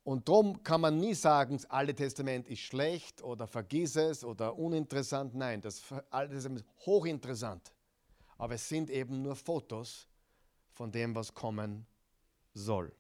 [0.05, 4.57] Und darum kann man nie sagen, das Alte Testament ist schlecht oder vergiss es oder
[4.57, 5.35] uninteressant.
[5.35, 7.73] Nein, das Alte Testament ist hochinteressant.
[8.39, 10.07] Aber es sind eben nur Fotos
[10.71, 11.85] von dem, was kommen
[12.55, 12.95] soll.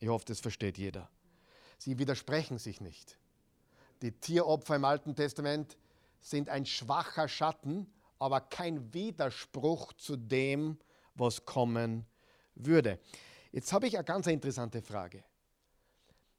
[0.00, 1.08] Ich hoffe, das versteht jeder.
[1.78, 3.18] Sie widersprechen sich nicht.
[4.02, 5.76] Die Tieropfer im Alten Testament
[6.20, 7.86] sind ein schwacher Schatten,
[8.18, 10.78] aber kein Widerspruch zu dem,
[11.14, 12.06] was kommen
[12.54, 12.98] würde.
[13.52, 15.24] Jetzt habe ich eine ganz interessante Frage.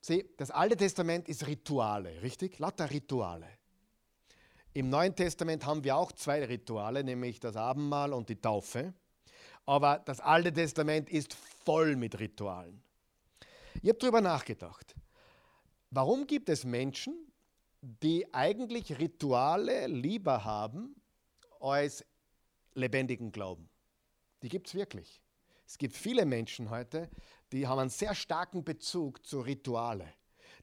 [0.01, 2.59] Sieh, das Alte Testament ist Rituale, richtig?
[2.59, 3.47] Lauter Rituale.
[4.73, 8.93] Im Neuen Testament haben wir auch zwei Rituale, nämlich das Abendmahl und die Taufe.
[9.65, 12.81] Aber das Alte Testament ist voll mit Ritualen.
[13.81, 14.95] Ich habe darüber nachgedacht.
[15.89, 17.15] Warum gibt es Menschen,
[17.81, 20.95] die eigentlich Rituale lieber haben
[21.59, 22.05] als
[22.73, 23.69] lebendigen Glauben.
[24.41, 25.21] Die gibt es wirklich.
[25.65, 27.09] Es gibt viele Menschen heute,
[27.51, 30.13] die haben einen sehr starken Bezug zu Rituale.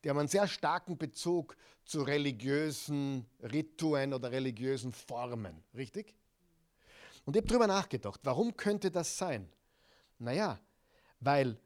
[0.02, 5.62] Die haben einen sehr starken Bezug zu religiösen Rituen oder religiösen Formen.
[5.74, 6.14] Richtig?
[7.24, 9.50] Und ich habe darüber nachgedacht, warum könnte das sein?
[10.18, 10.60] Naja,
[11.20, 11.58] weil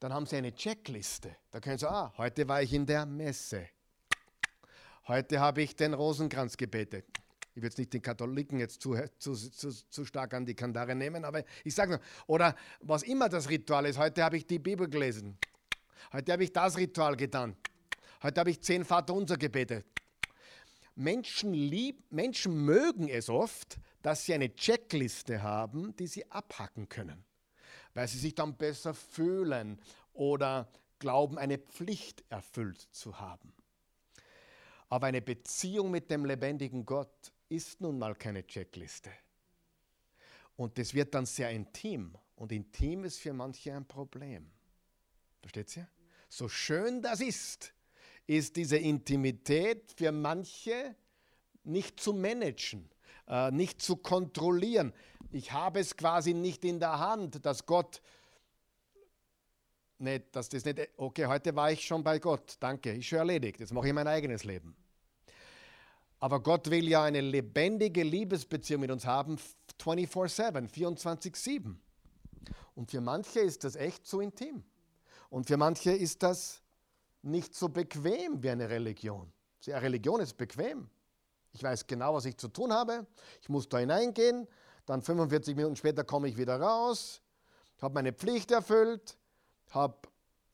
[0.00, 1.36] dann haben sie eine Checkliste.
[1.50, 3.68] Da können sie, ah, heute war ich in der Messe.
[5.08, 7.06] Heute habe ich den Rosenkranz gebetet.
[7.54, 10.94] Ich will jetzt nicht den Katholiken jetzt zu, zu, zu, zu stark an die Kandare
[10.94, 14.58] nehmen, aber ich sage nur, oder was immer das Ritual ist, heute habe ich die
[14.58, 15.38] Bibel gelesen.
[16.12, 17.56] Heute habe ich das Ritual getan.
[18.22, 19.86] Heute habe ich zehn Vaterunser gebetet.
[20.94, 27.24] Menschen, lieb, Menschen mögen es oft, dass sie eine Checkliste haben, die sie abhacken können,
[27.94, 29.80] weil sie sich dann besser fühlen
[30.12, 30.68] oder
[30.98, 33.54] glauben, eine Pflicht erfüllt zu haben.
[34.88, 39.10] Aber eine Beziehung mit dem lebendigen Gott ist nun mal keine Checkliste.
[40.56, 42.16] Und das wird dann sehr intim.
[42.36, 44.50] Und intim ist für manche ein Problem.
[45.40, 45.88] Versteht ihr?
[46.28, 47.72] So schön das ist,
[48.26, 50.94] ist diese Intimität für manche
[51.64, 52.90] nicht zu managen,
[53.26, 54.92] äh, nicht zu kontrollieren.
[55.30, 58.02] Ich habe es quasi nicht in der Hand, dass Gott
[60.00, 63.60] nicht, dass das nicht, okay, heute war ich schon bei Gott, danke, ist schon erledigt,
[63.60, 64.76] jetzt mache ich mein eigenes Leben.
[66.20, 69.38] Aber Gott will ja eine lebendige Liebesbeziehung mit uns haben,
[69.80, 71.76] 24-7, 24-7.
[72.74, 74.64] Und für manche ist das echt zu intim.
[75.30, 76.62] Und für manche ist das
[77.22, 79.32] nicht so bequem wie eine Religion.
[79.66, 80.88] Eine Religion ist bequem.
[81.52, 83.06] Ich weiß genau, was ich zu tun habe.
[83.42, 84.48] Ich muss da hineingehen.
[84.86, 87.20] Dann 45 Minuten später komme ich wieder raus,
[87.82, 89.17] habe meine Pflicht erfüllt,
[89.70, 89.96] habe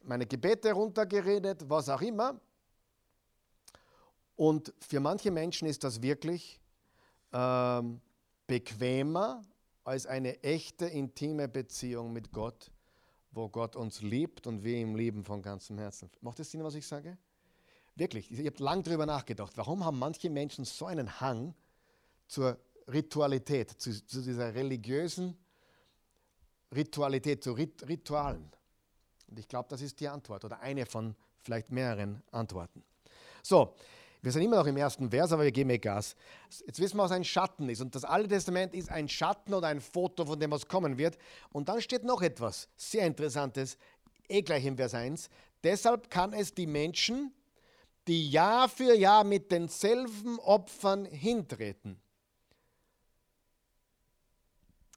[0.03, 2.41] meine Gebete runtergeredet, was auch immer.
[4.37, 6.61] Und für manche Menschen ist das wirklich
[7.33, 8.01] ähm,
[8.47, 9.43] bequemer
[9.85, 12.71] als eine echte intime Beziehung mit Gott,
[13.31, 16.11] wo Gott uns liebt und wir ihm lieben von ganzem Herzen.
[16.21, 17.17] Macht das Sinn, was ich sage?
[17.95, 19.53] Wirklich, ich habe lange darüber nachgedacht.
[19.57, 21.55] Warum haben manche Menschen so einen Hang
[22.27, 25.37] zur Ritualität, zu, zu dieser religiösen
[26.75, 28.51] Ritualität, zu Rit Ritualen?
[29.35, 32.85] Und ich glaube, das ist die Antwort oder eine von vielleicht mehreren Antworten.
[33.43, 33.75] So,
[34.23, 36.15] wir sind immer noch im ersten Vers, aber wir geben eh Gas.
[36.65, 37.81] Jetzt wissen wir, was ein Schatten ist.
[37.81, 41.19] Und das Alte Testament ist ein Schatten oder ein Foto von dem, was kommen wird.
[41.51, 43.77] Und dann steht noch etwas sehr Interessantes,
[44.29, 45.29] eh gleich im Vers 1.
[45.65, 47.35] Deshalb kann es die Menschen,
[48.07, 52.01] die Jahr für Jahr mit denselben Opfern hintreten,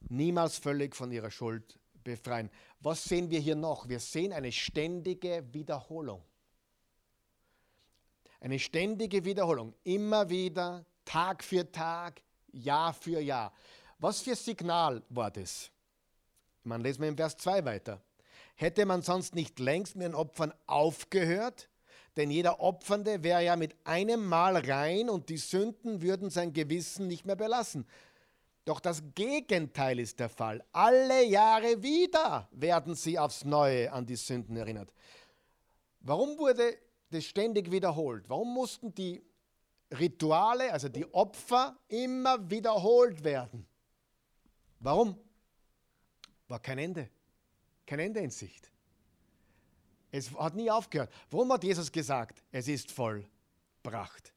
[0.08, 2.50] niemals völlig von ihrer Schuld befreien.
[2.80, 3.88] Was sehen wir hier noch?
[3.88, 6.22] Wir sehen eine ständige Wiederholung.
[8.40, 9.74] Eine ständige Wiederholung.
[9.84, 12.20] Immer wieder, Tag für Tag,
[12.52, 13.52] Jahr für Jahr.
[13.98, 15.70] Was für Signal war das?
[16.62, 18.00] Man lesen wir im Vers 2 weiter.
[18.54, 21.68] Hätte man sonst nicht längst mit den Opfern aufgehört?
[22.16, 27.06] Denn jeder Opfernde wäre ja mit einem Mal rein und die Sünden würden sein Gewissen
[27.06, 27.86] nicht mehr belassen.
[28.68, 30.62] Doch das Gegenteil ist der Fall.
[30.72, 34.92] Alle Jahre wieder werden sie aufs Neue an die Sünden erinnert.
[36.00, 36.76] Warum wurde
[37.08, 38.28] das ständig wiederholt?
[38.28, 39.22] Warum mussten die
[39.90, 43.66] Rituale, also die Opfer, immer wiederholt werden?
[44.80, 45.18] Warum?
[46.46, 47.08] War kein Ende.
[47.86, 48.70] Kein Ende in Sicht.
[50.10, 51.10] Es hat nie aufgehört.
[51.30, 54.34] Warum hat Jesus gesagt, es ist vollbracht?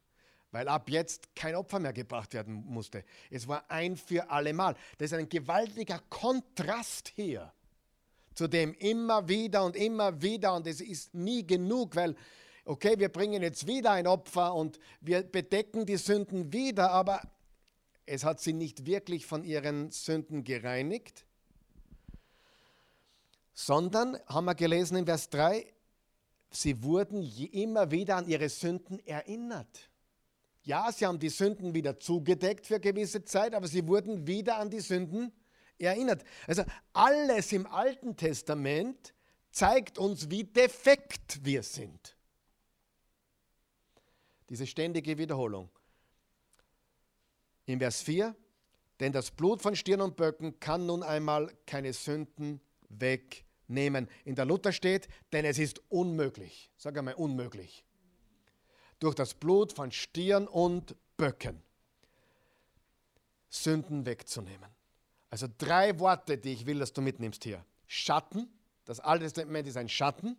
[0.52, 3.04] Weil ab jetzt kein Opfer mehr gebracht werden musste.
[3.30, 4.76] Es war ein für alle Mal.
[4.98, 7.52] Das ist ein gewaltiger Kontrast hier
[8.34, 12.16] zu dem immer wieder und immer wieder und es ist nie genug, weil
[12.64, 17.22] okay, wir bringen jetzt wieder ein Opfer und wir bedecken die Sünden wieder, aber
[18.06, 21.26] es hat sie nicht wirklich von ihren Sünden gereinigt
[23.54, 25.66] sondern, haben wir gelesen in Vers 3,
[26.50, 29.91] sie wurden immer wieder an ihre Sünden erinnert.
[30.64, 34.70] Ja, sie haben die Sünden wieder zugedeckt für gewisse Zeit, aber sie wurden wieder an
[34.70, 35.32] die Sünden
[35.80, 36.24] erinnert.
[36.46, 39.14] Also alles im Alten Testament
[39.52, 42.16] zeigt uns, wie defekt wir sind.
[44.50, 45.70] Diese ständige Wiederholung.
[47.66, 48.36] In Vers 4,
[49.00, 54.10] denn das Blut von Stirn und Böcken kann nun einmal keine Sünden wegnehmen.
[54.26, 57.86] In der Luther steht, denn es ist unmöglich, sag einmal unmöglich,
[59.02, 61.62] durch das Blut von Stieren und Böcken
[63.50, 64.70] Sünden wegzunehmen.
[65.30, 67.66] Also drei Worte, die ich will, dass du mitnimmst hier.
[67.86, 68.48] Schatten,
[68.86, 70.38] das Alte Testament ist ein Schatten.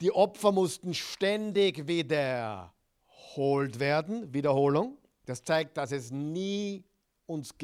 [0.00, 4.98] Die Opfer mussten ständig wiederholt werden, Wiederholung.
[5.24, 6.84] Das zeigt, dass es nie
[7.26, 7.54] uns,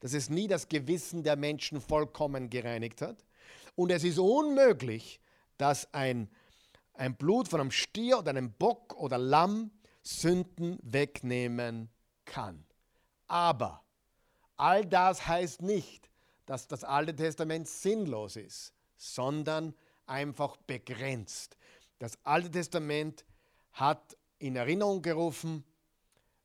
[0.00, 3.24] dass es nie das Gewissen der Menschen vollkommen gereinigt hat.
[3.74, 5.20] Und es ist unmöglich,
[5.58, 6.30] dass ein,
[6.98, 9.70] ein Blut von einem Stier oder einem Bock oder Lamm
[10.02, 11.90] Sünden wegnehmen
[12.24, 12.64] kann.
[13.26, 13.84] Aber
[14.56, 16.10] all das heißt nicht,
[16.46, 19.74] dass das Alte Testament sinnlos ist, sondern
[20.06, 21.56] einfach begrenzt.
[21.98, 23.24] Das Alte Testament
[23.72, 25.64] hat in Erinnerung gerufen,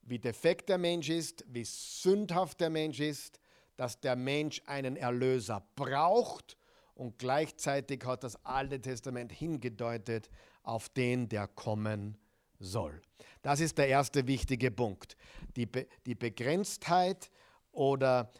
[0.02, 3.40] wie defekt der Mensch ist, wie sündhaft der Mensch ist,
[3.78, 6.58] dass der Mensch einen Erlöser braucht
[6.96, 10.30] und gleichzeitig hat das Alte Testament hingedeutet
[10.64, 12.18] auf den, der kommen
[12.60, 13.02] soll.
[13.42, 15.18] Das ist der erste wichtige Punkt.
[15.56, 17.30] Die, Be die Begrenztheit
[17.72, 18.32] oder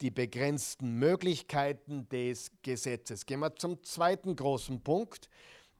[0.00, 3.26] die begrenzten Möglichkeiten des Gesetzes.
[3.26, 5.28] Gehen wir zum zweiten großen Punkt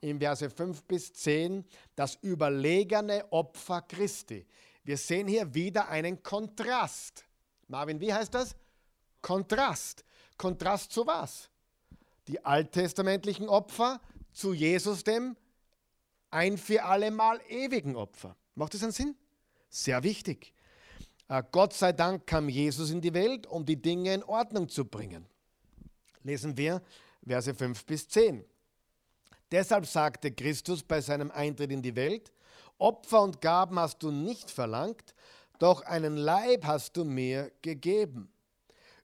[0.01, 1.65] in Verse 5 bis 10,
[1.95, 4.47] das überlegene Opfer Christi.
[4.83, 7.25] Wir sehen hier wieder einen Kontrast.
[7.69, 8.57] Marvin, wie heißt das?
[9.21, 10.05] Kontrast.
[10.37, 11.51] Kontrast zu was?
[12.31, 14.01] Die alttestamentlichen Opfer
[14.33, 15.37] zu Jesus, dem
[16.31, 18.37] ein für allemal ewigen Opfer.
[18.55, 19.17] Macht das einen Sinn?
[19.69, 20.55] Sehr wichtig.
[21.27, 24.85] Äh, Gott sei Dank kam Jesus in die Welt, um die Dinge in Ordnung zu
[24.85, 25.27] bringen.
[26.23, 26.83] Lesen wir
[27.27, 28.45] Verse 5 bis 10.
[29.51, 32.33] Deshalb sagte Christus bei seinem Eintritt in die Welt,
[32.79, 35.17] Opfer und Gaben hast du nicht verlangt,
[35.59, 38.33] doch einen Leib hast du mir gegeben.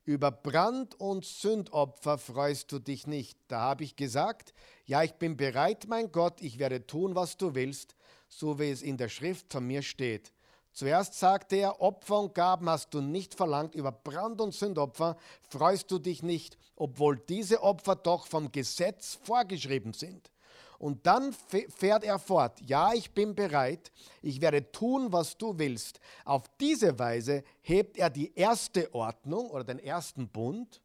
[0.06, 3.36] Über Brand- und Sündopfer freust du dich nicht.
[3.48, 4.54] Da habe ich gesagt,
[4.84, 7.96] ja, ich bin bereit, mein Gott, ich werde tun, was du willst,
[8.28, 10.32] so wie es in der Schrift von mir steht.
[10.72, 15.16] Zuerst sagte er, Opfer und Gaben hast du nicht verlangt, über Brand- und Sündopfer
[15.48, 20.30] freust du dich nicht, obwohl diese Opfer doch vom Gesetz vorgeschrieben sind.
[20.78, 23.90] Und dann fährt er fort, ja, ich bin bereit,
[24.22, 26.00] ich werde tun, was du willst.
[26.24, 30.80] Auf diese Weise hebt er die erste Ordnung oder den ersten Bund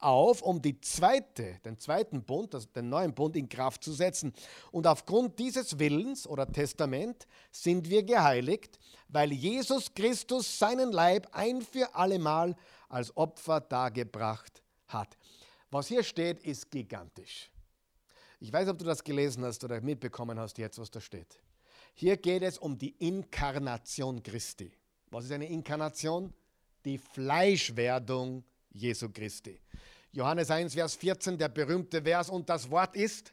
[0.00, 4.32] auf, um die zweite, den zweiten Bund, also den neuen Bund in Kraft zu setzen.
[4.70, 8.78] Und aufgrund dieses Willens oder Testament sind wir geheiligt,
[9.08, 12.54] weil Jesus Christus seinen Leib ein für allemal
[12.88, 15.16] als Opfer dargebracht hat.
[15.70, 17.50] Was hier steht, ist gigantisch.
[18.40, 21.40] Ich weiß, ob du das gelesen hast oder mitbekommen hast jetzt, was da steht.
[21.94, 24.72] Hier geht es um die Inkarnation Christi.
[25.10, 26.32] Was ist eine Inkarnation?
[26.84, 29.60] Die Fleischwerdung Jesu Christi.
[30.12, 33.32] Johannes 1, Vers 14, der berühmte Vers, und das Wort ist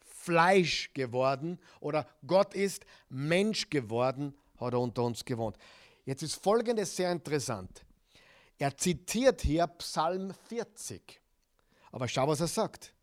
[0.00, 5.56] Fleisch geworden oder Gott ist Mensch geworden, hat er unter uns gewohnt.
[6.04, 7.84] Jetzt ist Folgendes sehr interessant.
[8.58, 11.20] Er zitiert hier Psalm 40.
[11.90, 12.93] Aber schau, was er sagt.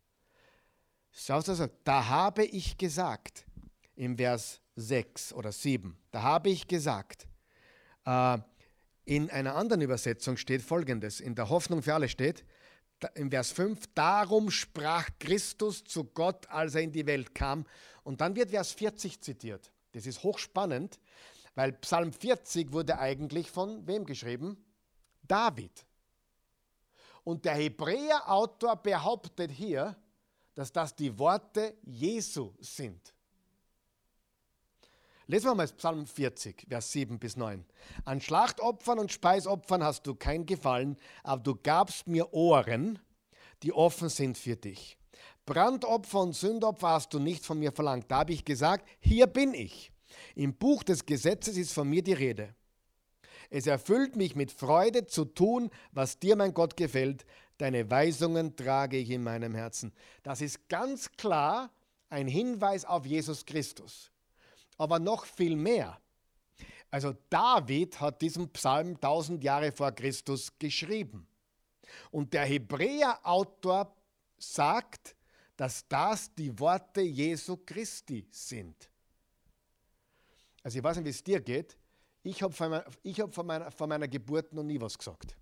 [1.11, 1.75] Schau, was er sagt.
[1.83, 3.45] Da habe ich gesagt,
[3.95, 7.27] im Vers 6 oder 7, da habe ich gesagt,
[8.05, 8.37] äh,
[9.05, 12.45] in einer anderen Übersetzung steht folgendes, in der Hoffnung für alle steht,
[13.15, 17.65] im Vers 5, darum sprach Christus zu Gott, als er in die Welt kam.
[18.03, 19.71] Und dann wird Vers 40 zitiert.
[19.93, 20.99] Das ist hochspannend,
[21.55, 24.63] weil Psalm 40 wurde eigentlich von wem geschrieben?
[25.23, 25.85] David.
[27.23, 29.95] Und der Hebräer-Autor behauptet hier,
[30.55, 33.13] dass das die Worte Jesu sind.
[35.27, 37.65] Lesen wir mal Psalm 40, Vers 7 bis 9.
[38.03, 42.99] An Schlachtopfern und Speisopfern hast du kein Gefallen, aber du gabst mir Ohren,
[43.63, 44.97] die offen sind für dich.
[45.45, 48.09] Brandopfer und Sündopfer hast du nicht von mir verlangt.
[48.09, 49.91] Da habe ich gesagt, hier bin ich.
[50.35, 52.53] Im Buch des Gesetzes ist von mir die Rede.
[53.49, 57.25] Es erfüllt mich mit Freude zu tun, was dir, mein Gott, gefällt.
[57.61, 59.93] Deine Weisungen trage ich in meinem Herzen.
[60.23, 61.69] Das ist ganz klar
[62.09, 64.09] ein Hinweis auf Jesus Christus.
[64.79, 66.01] Aber noch viel mehr.
[66.89, 71.27] Also David hat diesen Psalm 1000 Jahre vor Christus geschrieben.
[72.09, 73.95] Und der Hebräer-Autor
[74.39, 75.15] sagt,
[75.55, 78.89] dass das die Worte Jesu Christi sind.
[80.63, 81.77] Also ich weiß nicht, wie es dir geht.
[82.23, 85.37] Ich habe von, hab von, meiner, meiner Geburt noch nie was gesagt.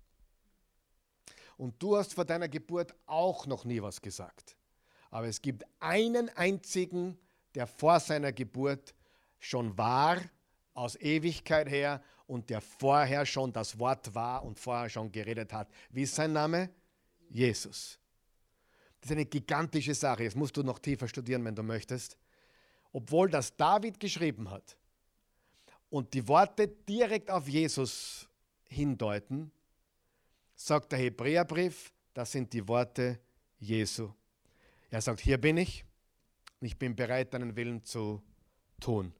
[1.60, 4.56] Und du hast vor deiner Geburt auch noch nie was gesagt.
[5.10, 7.18] Aber es gibt einen einzigen,
[7.54, 8.94] der vor seiner Geburt
[9.38, 10.16] schon war,
[10.72, 15.68] aus Ewigkeit her, und der vorher schon das Wort war und vorher schon geredet hat.
[15.90, 16.70] Wie ist sein Name?
[17.28, 17.98] Jesus.
[18.98, 20.24] Das ist eine gigantische Sache.
[20.24, 22.16] Das musst du noch tiefer studieren, wenn du möchtest.
[22.90, 24.78] Obwohl das David geschrieben hat,
[25.90, 28.30] und die Worte direkt auf Jesus
[28.64, 29.52] hindeuten,
[30.64, 33.20] sagt der Hebräerbrief, das sind die Worte
[33.58, 34.12] Jesu.
[34.90, 35.84] Er sagt, hier bin ich
[36.60, 38.22] und ich bin bereit, deinen Willen zu
[38.80, 39.12] tun.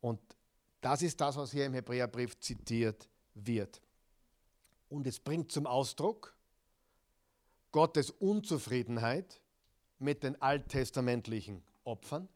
[0.00, 0.20] Und
[0.80, 3.80] das ist das, was hier im Hebräerbrief zitiert wird.
[4.88, 6.36] Und es bringt zum Ausdruck
[7.72, 9.40] Gottes Unzufriedenheit
[9.98, 12.28] mit den alttestamentlichen Opfern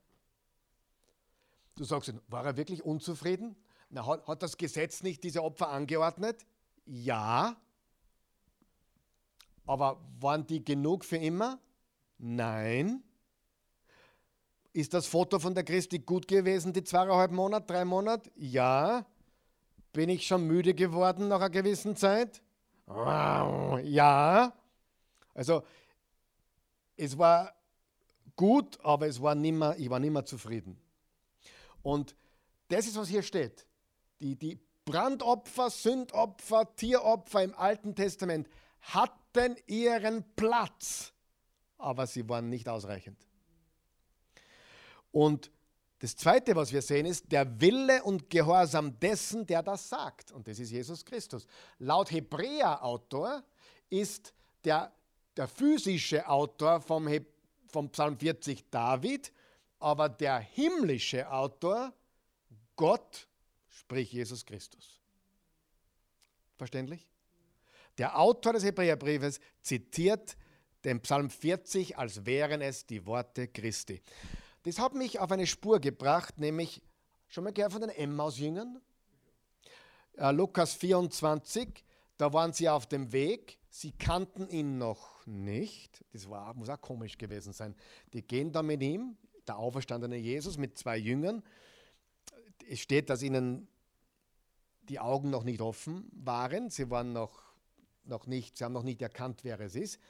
[1.75, 3.57] Du sagst, war er wirklich unzufrieden?
[3.91, 6.47] Na, hat, hat das Gesetz nicht diese Opfer angeordnet?
[6.87, 7.57] Ja.
[9.66, 11.59] Aber waren die genug für immer?
[12.18, 13.03] Nein.
[14.72, 18.30] Ist das Foto von der Christi gut gewesen, die zweieinhalb Monate, drei Monate?
[18.37, 19.07] Ja.
[19.93, 22.43] Bin ich schon müde geworden nach einer gewissen Zeit?
[22.87, 24.53] Ja.
[25.35, 25.62] Also,
[26.97, 27.55] es war
[28.37, 30.78] gut, aber es war nimmer, ich war nicht mehr zufrieden.
[31.83, 32.16] Und
[32.68, 33.66] das ist, was hier steht.
[34.20, 38.49] Die, die Brandopfer, Sündopfer, Tieropfer im Alten Testament
[38.80, 41.12] hatten ihren Platz,
[41.78, 43.18] aber sie waren nicht ausreichend.
[45.12, 45.51] Und
[46.01, 50.33] das Zweite, was wir sehen, ist der Wille und Gehorsam dessen, der das sagt.
[50.33, 51.47] Und das ist Jesus Christus.
[51.78, 53.45] Laut Hebräer-Autor
[53.89, 54.93] ist der,
[55.37, 57.09] der physische Autor vom,
[57.68, 59.33] vom Psalm 40 David,
[59.78, 61.93] aber der himmlische Autor
[62.74, 63.28] Gott,
[63.85, 65.01] sprich Jesus Christus.
[66.57, 67.09] Verständlich?
[67.99, 70.37] Der Autor des Hebräerbriefes zitiert
[70.85, 74.01] den Psalm 40, als wären es die Worte Christi.
[74.62, 76.83] Das hat mich auf eine Spur gebracht, nämlich,
[77.28, 78.80] schon mal gehört von den Emmaus-Jüngern?
[80.16, 81.85] Äh, Lukas 24,
[82.16, 86.05] da waren sie auf dem Weg, sie kannten ihn noch nicht.
[86.12, 87.74] Das war, muss auch komisch gewesen sein.
[88.12, 89.16] Die gehen da mit ihm,
[89.47, 91.43] der auferstandene Jesus, mit zwei Jüngern.
[92.68, 93.68] Es steht, dass ihnen
[94.89, 96.70] die Augen noch nicht offen waren.
[96.70, 97.43] Sie waren noch,
[98.05, 100.01] noch nicht, sie haben noch nicht erkannt, wer es ist.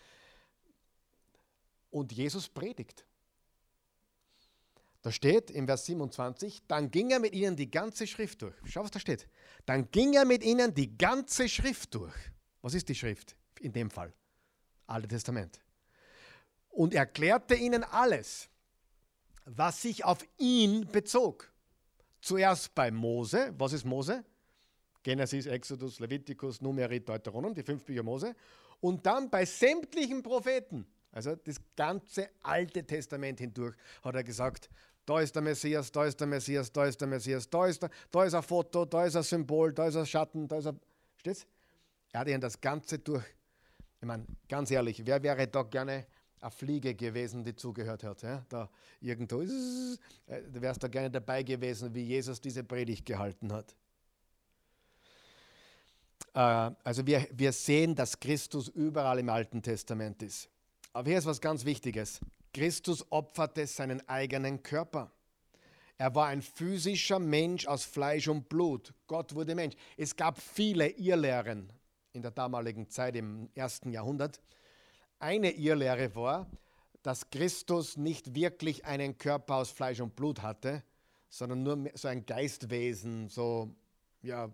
[1.90, 3.06] Und Jesus predigt.
[5.02, 8.54] Da steht im Vers 27, dann ging er mit ihnen die ganze Schrift durch.
[8.64, 9.28] Schau, was da steht.
[9.66, 12.14] Dann ging er mit ihnen die ganze Schrift durch.
[12.62, 14.12] Was ist die Schrift in dem Fall?
[14.86, 15.60] Alte Testament.
[16.68, 18.48] Und erklärte ihnen alles,
[19.44, 21.52] was sich auf ihn bezog.
[22.20, 23.52] Zuerst bei Mose.
[23.58, 24.24] Was ist Mose?
[25.02, 28.34] Genesis, Exodus, Leviticus, Numeri, Deuteronom, die fünf Bücher Mose.
[28.80, 30.86] Und dann bei sämtlichen Propheten.
[31.12, 34.70] Also das ganze Alte Testament hindurch hat er gesagt,
[35.04, 37.90] da ist der Messias, da ist der Messias, da ist der Messias, da ist, der,
[38.10, 40.80] da ist ein Foto, da ist ein Symbol, da ist ein Schatten, da ist ein.
[41.16, 41.46] Steht's?
[42.12, 43.24] Er hat ihnen das Ganze durch.
[44.00, 46.06] Ich meine, ganz ehrlich, wer wäre da gerne
[46.40, 48.22] eine Fliege gewesen, die zugehört hat?
[48.22, 48.44] Ja?
[48.48, 48.68] Da
[49.00, 49.46] irgendwo, äh,
[50.26, 53.76] da wärst du gerne dabei gewesen, wie Jesus diese Predigt gehalten hat.
[56.34, 60.48] Äh, also wir, wir sehen, dass Christus überall im Alten Testament ist.
[60.92, 62.20] Aber hier ist was ganz Wichtiges.
[62.52, 65.10] Christus opferte seinen eigenen Körper.
[65.96, 68.92] Er war ein physischer Mensch aus Fleisch und Blut.
[69.06, 69.76] Gott wurde Mensch.
[69.96, 71.72] Es gab viele Irrlehren
[72.12, 74.40] in der damaligen Zeit, im ersten Jahrhundert.
[75.18, 76.50] Eine Irrlehre war,
[77.02, 80.82] dass Christus nicht wirklich einen Körper aus Fleisch und Blut hatte,
[81.28, 83.74] sondern nur so ein Geistwesen, so,
[84.22, 84.50] ja,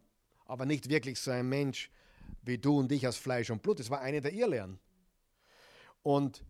[0.49, 1.90] aber nicht wirklich so ein Mensch
[2.42, 3.78] wie du und ich aus Fleisch und Blut.
[3.78, 4.80] Das war eine der Irrlehren.
[6.03, 6.42] Und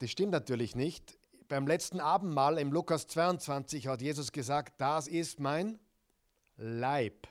[0.00, 1.18] das stimmt natürlich nicht.
[1.48, 5.78] Beim letzten Abendmahl im Lukas 22 hat Jesus gesagt, das ist mein
[6.56, 7.28] Leib,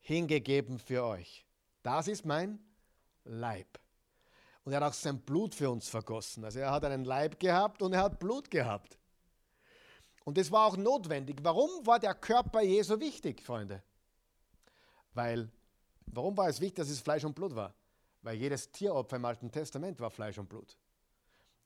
[0.00, 1.46] hingegeben für euch.
[1.82, 2.58] Das ist mein
[3.24, 3.78] Leib.
[4.64, 6.44] Und er hat auch sein Blut für uns vergossen.
[6.44, 8.98] Also er hat einen Leib gehabt und er hat Blut gehabt.
[10.24, 11.38] Und das war auch notwendig.
[11.42, 13.82] Warum war der Körper Jesu wichtig, Freunde?
[15.14, 15.50] Weil,
[16.06, 17.74] warum war es wichtig, dass es Fleisch und Blut war?
[18.22, 20.76] Weil jedes Tieropfer im Alten Testament war Fleisch und Blut.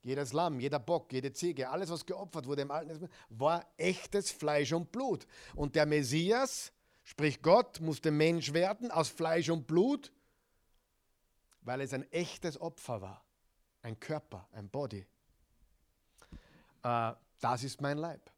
[0.01, 4.31] Jedes Lamm, jeder Bock, jede Ziege, alles, was geopfert wurde im Alten Testament, war echtes
[4.31, 5.25] Fleisch und Blut.
[5.55, 6.71] Und der Messias,
[7.03, 10.11] sprich Gott, musste Mensch werden aus Fleisch und Blut,
[11.61, 13.25] weil es ein echtes Opfer war.
[13.81, 15.05] Ein Körper, ein Body.
[16.83, 18.31] Äh, das ist mein Leib.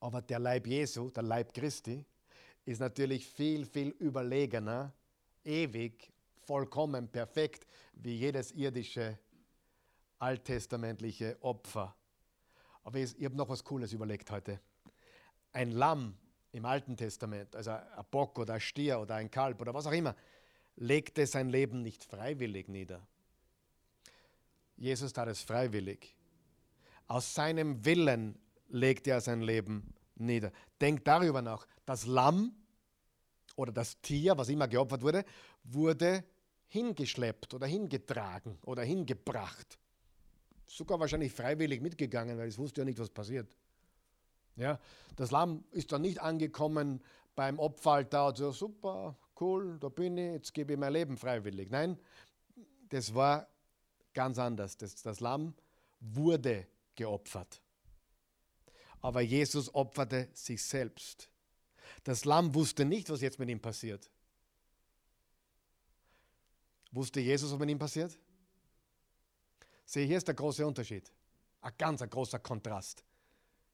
[0.00, 2.04] Aber der Leib Jesu, der Leib Christi,
[2.66, 4.92] ist natürlich viel, viel überlegener,
[5.44, 6.12] ewig,
[6.44, 9.18] vollkommen, perfekt, wie jedes irdische
[10.18, 11.94] alttestamentliche Opfer.
[12.82, 14.60] Aber ich, habe noch was Cooles überlegt heute.
[15.52, 16.16] Ein Lamm
[16.52, 19.92] im Alten Testament, also ein Bock oder ein Stier oder ein Kalb oder was auch
[19.92, 20.14] immer,
[20.76, 23.06] legte sein Leben nicht freiwillig nieder.
[24.76, 26.14] Jesus tat es freiwillig.
[27.06, 28.38] Aus seinem Willen
[28.68, 30.52] legte er sein Leben nieder.
[30.80, 31.66] Denkt darüber nach.
[31.84, 32.54] Das Lamm
[33.56, 35.24] oder das Tier, was immer geopfert wurde,
[35.64, 36.24] wurde
[36.68, 39.78] hingeschleppt oder hingetragen oder hingebracht
[40.66, 43.56] sogar wahrscheinlich freiwillig mitgegangen, weil es wusste ja nicht, was passiert.
[44.56, 44.78] Ja,
[45.16, 47.02] das Lamm ist dann nicht angekommen
[47.34, 51.70] beim Opferaltar und so, super, cool, da bin ich, jetzt gebe ich mein Leben freiwillig.
[51.70, 51.98] Nein,
[52.88, 53.46] das war
[54.14, 54.76] ganz anders.
[54.76, 55.54] Das, das Lamm
[56.00, 57.60] wurde geopfert.
[59.06, 61.30] Aber Jesus opferte sich selbst.
[62.02, 64.10] Das Lamm wusste nicht, was jetzt mit ihm passiert.
[66.90, 68.18] Wusste Jesus, was mit ihm passiert?
[69.84, 71.12] Sieh, hier ist der große Unterschied.
[71.60, 73.04] Ein ganz ein großer Kontrast.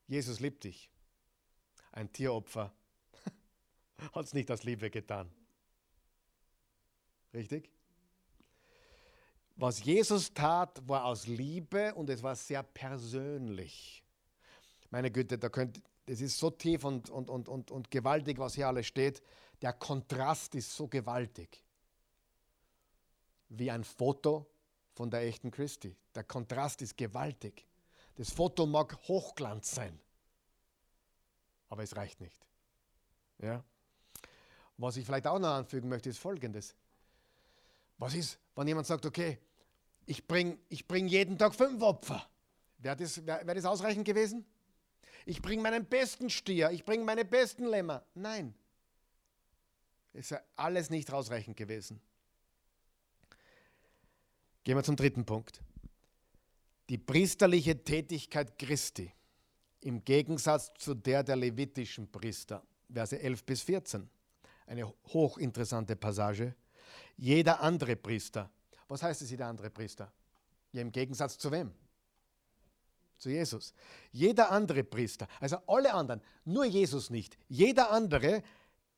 [0.05, 0.91] Jesus liebt dich.
[1.93, 2.71] Ein Tieropfer
[4.13, 5.33] hat es nicht aus Liebe getan.
[7.33, 7.71] Richtig?
[9.55, 14.02] Was Jesus tat, war aus Liebe und es war sehr persönlich.
[14.93, 18.53] Meine Güte, da könnt, das ist so tief und, und, und, und, und gewaltig, was
[18.53, 19.23] hier alles steht.
[19.59, 21.63] Der Kontrast ist so gewaltig.
[23.49, 24.45] Wie ein Foto
[24.93, 25.97] von der echten Christi.
[26.13, 27.65] Der Kontrast ist gewaltig.
[28.17, 29.99] Das Foto mag Hochglanz sein,
[31.69, 32.45] aber es reicht nicht.
[33.39, 33.63] Ja?
[34.77, 36.75] Was ich vielleicht auch noch anfügen möchte, ist Folgendes.
[37.97, 39.39] Was ist, wenn jemand sagt, okay,
[40.05, 42.29] ich bringe ich bring jeden Tag fünf Opfer?
[42.77, 44.45] Wäre das, wär, wär das ausreichend gewesen?
[45.25, 48.03] Ich bringe meinen besten Stier, ich bringe meine besten Lämmer.
[48.13, 48.53] Nein.
[50.13, 52.01] Ist ja alles nicht ausreichend gewesen.
[54.63, 55.61] Gehen wir zum dritten Punkt.
[56.89, 59.11] Die priesterliche Tätigkeit Christi
[59.81, 64.09] im Gegensatz zu der der levitischen Priester, Verse 11 bis 14.
[64.67, 66.55] Eine hochinteressante Passage.
[67.17, 68.49] Jeder andere Priester,
[68.87, 70.11] was heißt es, jeder andere Priester?
[70.71, 71.71] Ja, im Gegensatz zu wem?
[73.23, 73.73] Zu Jesus.
[74.11, 77.37] Jeder andere Priester, also alle anderen, nur Jesus nicht.
[77.47, 78.43] Jeder andere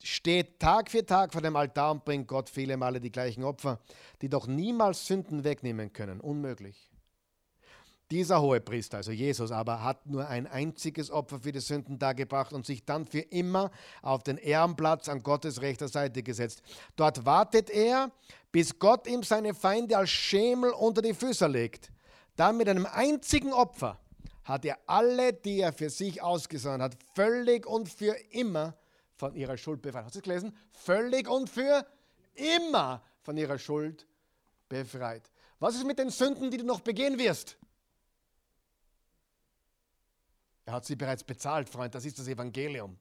[0.03, 3.79] steht Tag für Tag vor dem Altar und bringt Gott viele Male die gleichen Opfer,
[4.23, 6.21] die doch niemals Sünden wegnehmen können.
[6.21, 6.89] Unmöglich.
[8.09, 12.51] Dieser hohe Priester, also Jesus, aber hat nur ein einziges Opfer für die Sünden dargebracht
[12.51, 13.69] und sich dann für immer
[14.01, 16.63] auf den Ehrenplatz an Gottes rechter Seite gesetzt.
[16.95, 18.09] Dort wartet er,
[18.51, 21.91] bis Gott ihm seine Feinde als Schemel unter die Füße legt.
[22.35, 23.99] Dann mit einem einzigen Opfer
[24.45, 28.77] hat er alle, die er für sich ausgesondert hat, völlig und für immer
[29.15, 30.05] von ihrer Schuld befreit.
[30.05, 30.55] Hast du es gelesen?
[30.71, 31.85] Völlig und für
[32.35, 34.07] immer von ihrer Schuld
[34.69, 35.29] befreit.
[35.59, 37.57] Was ist mit den Sünden, die du noch begehen wirst?
[40.65, 41.95] Er hat sie bereits bezahlt, Freund.
[41.95, 42.97] Das ist das Evangelium.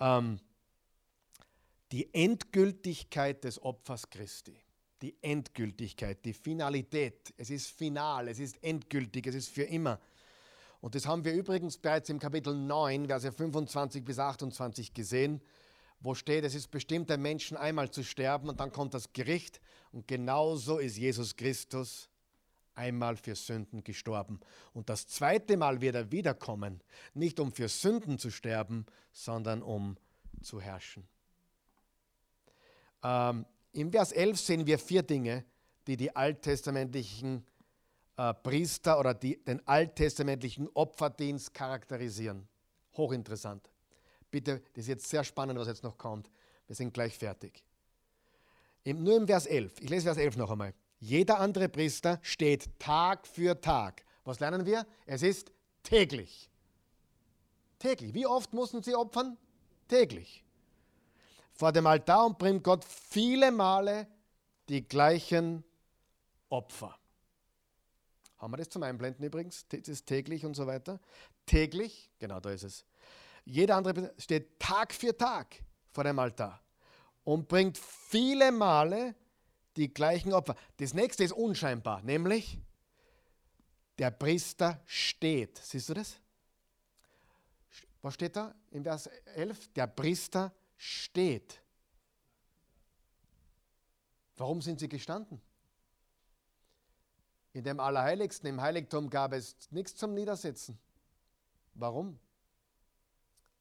[0.00, 0.40] Ähm,
[1.92, 4.60] die Endgültigkeit des Opfers Christi.
[5.02, 7.34] Die Endgültigkeit, die Finalität.
[7.36, 10.00] Es ist final, es ist endgültig, es ist für immer.
[10.80, 15.40] Und das haben wir übrigens bereits im Kapitel 9, Verse 25 bis 28 gesehen,
[16.00, 19.60] wo steht, es ist bestimmt, den Menschen einmal zu sterben und dann kommt das Gericht.
[19.92, 22.10] Und genauso ist Jesus Christus
[22.74, 24.40] einmal für Sünden gestorben.
[24.72, 26.82] Und das zweite Mal wird er wiederkommen,
[27.14, 29.96] nicht um für Sünden zu sterben, sondern um
[30.42, 31.08] zu herrschen.
[33.02, 35.44] Ähm, Im Vers 11 sehen wir vier Dinge,
[35.86, 37.44] die die alttestamentlichen
[38.16, 42.48] äh, Priester oder die, den alttestamentlichen Opferdienst charakterisieren.
[42.96, 43.68] Hochinteressant.
[44.30, 46.30] Bitte, das ist jetzt sehr spannend, was jetzt noch kommt.
[46.68, 47.64] Wir sind gleich fertig.
[48.84, 49.80] Im, nur im Vers 11.
[49.80, 50.72] Ich lese Vers 11 noch einmal.
[51.00, 54.04] Jeder andere Priester steht Tag für Tag.
[54.24, 54.86] Was lernen wir?
[55.04, 55.50] Es ist
[55.82, 56.48] täglich.
[57.80, 58.14] Täglich.
[58.14, 59.36] Wie oft mussten sie opfern?
[59.88, 60.43] Täglich.
[61.54, 64.08] Vor dem Altar und bringt Gott viele Male
[64.68, 65.62] die gleichen
[66.48, 66.98] Opfer.
[68.38, 69.66] Haben wir das zum Einblenden übrigens?
[69.68, 71.00] Das ist täglich und so weiter.
[71.46, 72.84] Täglich, genau da ist es.
[73.44, 76.60] Jeder andere steht Tag für Tag vor dem Altar
[77.22, 79.14] und bringt viele Male
[79.76, 80.56] die gleichen Opfer.
[80.78, 82.58] Das nächste ist unscheinbar, nämlich
[83.98, 85.58] der Priester steht.
[85.58, 86.16] Siehst du das?
[88.02, 89.72] Was steht da in Vers 11?
[89.74, 90.63] Der Priester steht.
[94.36, 95.40] Warum sind sie gestanden?
[97.52, 100.78] In dem Allerheiligsten, im Heiligtum gab es nichts zum Niedersetzen.
[101.74, 102.18] Warum?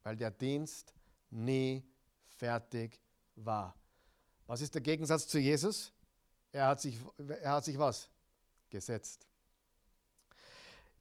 [0.02, 0.94] Weil der Dienst
[1.30, 1.84] nie
[2.28, 3.00] fertig
[3.36, 3.76] war.
[4.48, 5.94] Was ist der Gegensatz zu Jesus?
[6.52, 6.98] Er hat sich,
[7.42, 8.10] er hat sich was?
[8.70, 9.28] Gesetzt.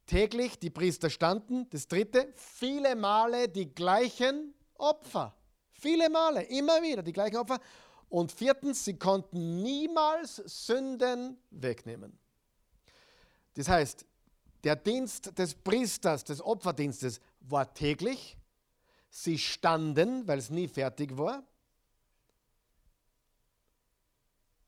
[0.06, 1.68] Täglich die Priester standen.
[1.70, 5.34] Das dritte, viele Male die gleichen Opfer.
[5.82, 7.58] Viele Male, immer wieder die gleichen Opfer.
[8.08, 12.16] Und viertens, sie konnten niemals Sünden wegnehmen.
[13.54, 14.06] Das heißt,
[14.62, 18.36] der Dienst des Priesters, des Opferdienstes war täglich.
[19.10, 21.42] Sie standen, weil es nie fertig war.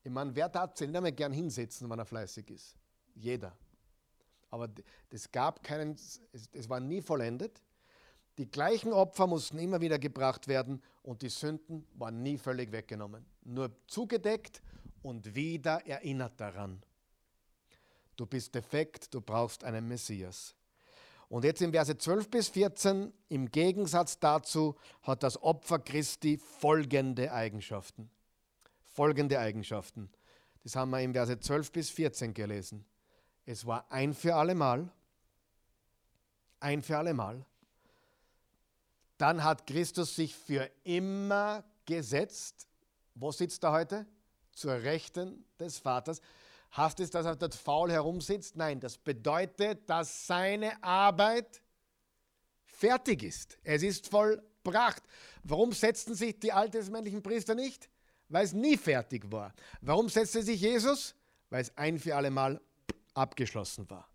[0.02, 2.76] Ich meine, wer darf sich nicht einmal gern hinsetzen, wenn er fleißig ist?
[3.14, 3.56] Jeder.
[4.50, 4.68] Aber
[5.10, 6.20] es gab keinen, es,
[6.52, 7.62] es war nie vollendet.
[8.38, 13.24] Die gleichen Opfer mussten immer wieder gebracht werden und die Sünden waren nie völlig weggenommen.
[13.44, 14.60] Nur zugedeckt
[15.02, 16.82] und wieder erinnert daran.
[18.16, 20.54] Du bist defekt, du brauchst einen Messias.
[21.28, 27.32] Und jetzt in Verse 12 bis 14, im Gegensatz dazu, hat das Opfer Christi folgende
[27.32, 28.10] Eigenschaften
[28.94, 30.08] folgende Eigenschaften.
[30.62, 32.86] Das haben wir in Verse 12 bis 14 gelesen.
[33.44, 34.88] Es war ein für allemal,
[36.60, 37.44] ein für allemal.
[39.18, 42.66] Dann hat Christus sich für immer gesetzt.
[43.14, 44.06] Wo sitzt er heute?
[44.52, 46.20] Zur Rechten des Vaters.
[46.70, 48.56] Hast es, dass er dort faul herumsitzt?
[48.56, 51.62] Nein, das bedeutet, dass seine Arbeit
[52.64, 53.58] fertig ist.
[53.62, 55.02] Es ist vollbracht.
[55.44, 57.88] Warum setzten sich die alttestamentlichen Priester nicht?
[58.28, 59.54] Weil es nie fertig war.
[59.80, 61.14] Warum setzte sich Jesus?
[61.50, 62.60] Weil es ein für alle Mal
[63.14, 64.08] abgeschlossen war.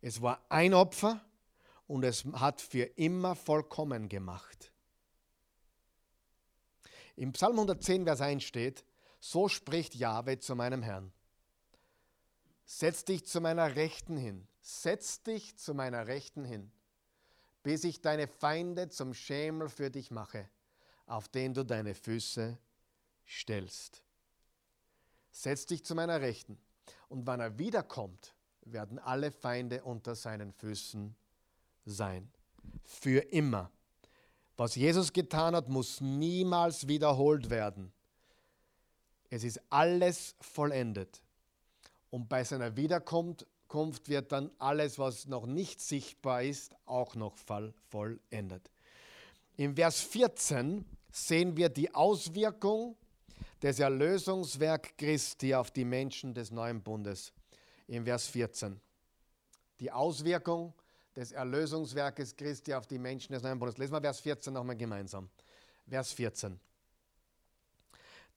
[0.00, 1.24] Es war ein Opfer
[1.86, 4.72] und es hat für immer vollkommen gemacht.
[7.16, 8.84] Im Psalm 110, Vers 1 steht,
[9.20, 11.12] so spricht Jahwe zu meinem Herrn.
[12.64, 16.72] Setz dich zu meiner Rechten hin, setz dich zu meiner Rechten hin,
[17.62, 20.48] bis ich deine Feinde zum Schemel für dich mache,
[21.06, 22.58] auf den du deine Füße
[23.26, 24.02] stellst.
[25.30, 26.58] Setz dich zu meiner Rechten,
[27.08, 31.14] und wenn er wiederkommt, werden alle Feinde unter seinen Füßen
[31.84, 32.30] sein.
[32.82, 33.70] Für immer.
[34.56, 37.92] Was Jesus getan hat, muss niemals wiederholt werden.
[39.30, 41.20] Es ist alles vollendet.
[42.10, 43.46] Und bei seiner Wiederkunft
[44.08, 47.36] wird dann alles, was noch nicht sichtbar ist, auch noch
[47.88, 48.70] vollendet.
[49.56, 52.96] Im Vers 14 sehen wir die Auswirkung
[53.60, 57.32] des Erlösungswerk Christi auf die Menschen des neuen Bundes.
[57.88, 58.80] Im Vers 14.
[59.80, 60.72] Die Auswirkung
[61.16, 63.78] des Erlösungswerkes Christi auf die Menschen des neuen Bundes.
[63.78, 65.28] Lesen wir Vers 14 nochmal gemeinsam.
[65.88, 66.58] Vers 14.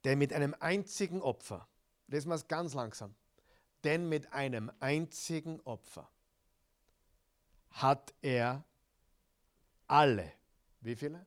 [0.04, 1.68] Denn mit einem einzigen Opfer,
[2.08, 3.16] lesen wir es ganz langsam,
[3.84, 6.10] denn mit einem einzigen Opfer
[7.72, 8.64] hat er
[9.88, 10.32] alle,
[10.82, 11.26] wie viele?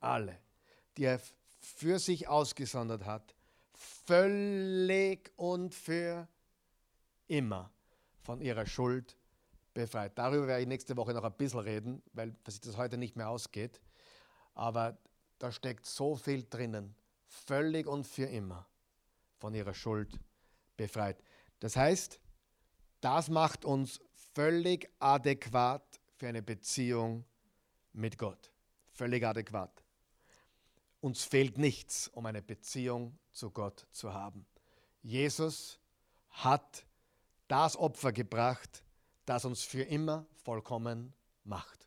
[0.00, 0.38] Alle,
[0.96, 1.20] die er
[1.60, 3.34] für sich ausgesondert hat,
[3.74, 6.28] völlig und für
[7.28, 7.70] immer
[8.22, 9.15] von ihrer Schuld
[9.76, 10.18] befreit.
[10.18, 13.28] Darüber werde ich nächste Woche noch ein bisschen reden, weil sich das heute nicht mehr
[13.28, 13.80] ausgeht.
[14.54, 14.96] Aber
[15.38, 16.94] da steckt so viel drinnen.
[17.26, 18.66] Völlig und für immer
[19.36, 20.18] von ihrer Schuld
[20.78, 21.22] befreit.
[21.60, 22.18] Das heißt,
[23.02, 24.00] das macht uns
[24.34, 27.26] völlig adäquat für eine Beziehung
[27.92, 28.50] mit Gott.
[28.92, 29.84] Völlig adäquat.
[31.02, 34.46] Uns fehlt nichts, um eine Beziehung zu Gott zu haben.
[35.02, 35.78] Jesus
[36.30, 36.86] hat
[37.46, 38.82] das Opfer gebracht,
[39.26, 41.12] das uns für immer vollkommen
[41.44, 41.86] macht.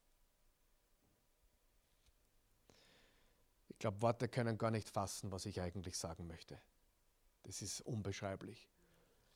[3.69, 6.59] Ich glaube, Worte können gar nicht fassen, was ich eigentlich sagen möchte.
[7.43, 8.67] Das ist unbeschreiblich.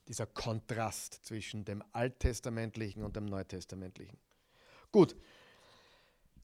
[0.08, 4.18] Dieser Kontrast zwischen dem Alttestamentlichen und dem Neutestamentlichen.
[4.92, 5.16] Gut,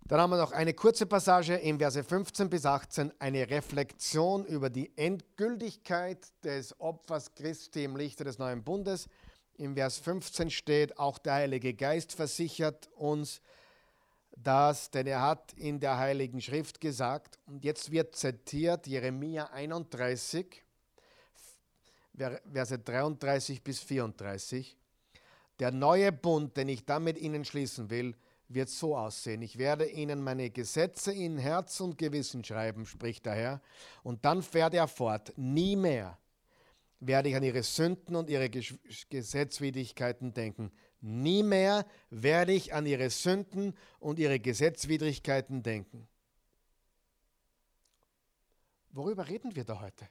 [0.09, 4.69] dann haben wir noch eine kurze Passage im Verse 15 bis 18, eine Reflexion über
[4.71, 9.07] die Endgültigkeit des Opfers Christi im Lichte des neuen Bundes.
[9.59, 13.41] Im Vers 15 steht, auch der Heilige Geist versichert uns
[14.37, 20.63] das, denn er hat in der Heiligen Schrift gesagt, und jetzt wird zitiert Jeremia 31,
[22.53, 24.77] Verse 33 bis 34,
[25.59, 28.15] der neue Bund, den ich damit ihnen schließen will,
[28.47, 29.41] wird so aussehen.
[29.41, 33.61] Ich werde ihnen meine Gesetze in Herz und Gewissen schreiben, spricht der Herr.
[34.03, 36.17] Und dann fährt er fort, nie mehr
[36.99, 40.71] werde ich an ihre Sünden und ihre Gesetzwidrigkeiten denken.
[41.01, 46.07] Nie mehr werde ich an ihre Sünden und ihre Gesetzwidrigkeiten denken.
[48.91, 50.09] Worüber reden wir da heute?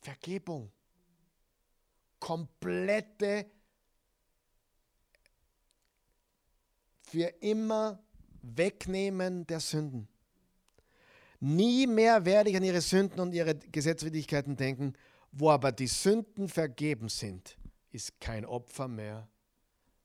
[0.00, 0.72] Vergebung.
[2.18, 3.46] Komplette,
[7.08, 8.02] für immer
[8.42, 10.08] Wegnehmen der Sünden.
[11.40, 14.94] Nie mehr werde ich an ihre Sünden und ihre Gesetzwidrigkeiten denken
[15.32, 17.56] wo aber die Sünden vergeben sind,
[17.90, 19.28] ist kein Opfer mehr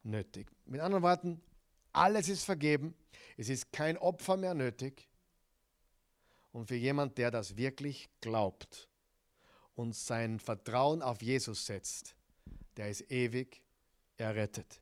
[0.03, 0.47] nötig.
[0.65, 1.41] Mit anderen Worten,
[1.91, 2.95] alles ist vergeben,
[3.37, 5.07] es ist kein Opfer mehr nötig.
[6.51, 8.87] Und für jemand, der das wirklich glaubt
[9.75, 12.15] und sein Vertrauen auf Jesus setzt,
[12.77, 13.61] der ist ewig
[14.17, 14.81] errettet.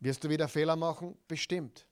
[0.00, 1.16] Wirst du wieder Fehler machen?
[1.28, 1.86] Bestimmt.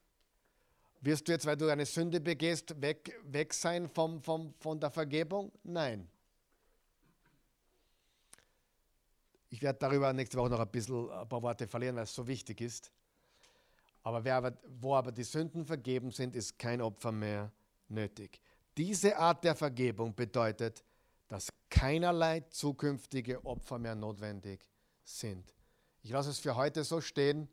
[1.00, 4.90] Wirst du jetzt, weil du eine Sünde begehst, weg, weg sein vom, vom, von der
[4.90, 5.52] Vergebung?
[5.62, 6.08] Nein.
[9.50, 12.26] Ich werde darüber nächste Woche noch ein, bisschen, ein paar Worte verlieren, weil es so
[12.26, 12.92] wichtig ist.
[14.02, 17.52] Aber, aber wo aber die Sünden vergeben sind, ist kein Opfer mehr
[17.88, 18.40] nötig.
[18.76, 20.84] Diese Art der Vergebung bedeutet,
[21.28, 24.64] dass keinerlei zukünftige Opfer mehr notwendig
[25.04, 25.52] sind.
[26.02, 27.48] Ich lasse es für heute so stehen.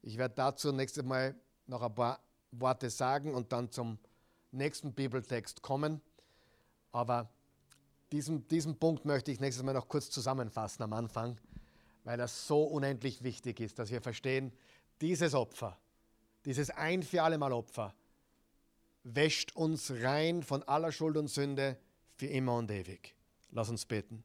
[0.00, 1.34] Ich werde dazu nächstes Mal
[1.66, 2.18] noch ein paar
[2.50, 3.98] Worte sagen und dann zum
[4.50, 6.00] nächsten Bibeltext kommen.
[6.90, 7.30] Aber
[8.12, 11.38] diesen, diesen Punkt möchte ich nächstes Mal noch kurz zusammenfassen am Anfang,
[12.04, 14.52] weil das so unendlich wichtig ist, dass wir verstehen,
[15.00, 15.78] dieses Opfer,
[16.44, 17.94] dieses ein für alle Mal Opfer,
[19.02, 21.76] wäscht uns rein von aller Schuld und Sünde
[22.14, 23.16] für immer und ewig.
[23.50, 24.22] Lass uns beten.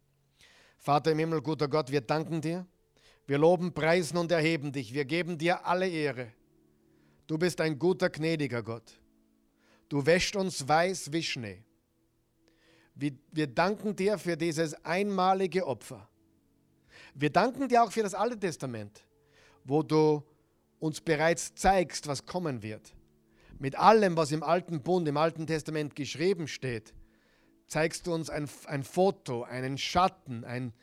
[0.78, 2.68] Vater im Himmel, guter Gott, wir danken dir.
[3.26, 4.94] Wir loben, preisen und erheben dich.
[4.94, 6.32] Wir geben dir alle Ehre.
[7.26, 9.02] Du bist ein guter, gnädiger Gott.
[9.90, 11.64] Du wäscht uns weiß wie Schnee.
[13.00, 16.10] Wir danken dir für dieses einmalige Opfer.
[17.14, 19.04] Wir danken dir auch für das Alte Testament,
[19.64, 20.24] wo du
[20.80, 22.94] uns bereits zeigst, was kommen wird.
[23.60, 26.94] Mit allem, was im Alten Bund, im Alten Testament geschrieben steht,
[27.68, 30.74] zeigst du uns ein, ein Foto, einen Schatten, ein,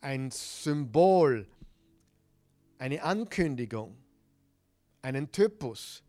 [0.00, 1.46] ein Symbol,
[2.78, 3.96] eine Ankündigung,
[5.02, 6.02] einen Typus.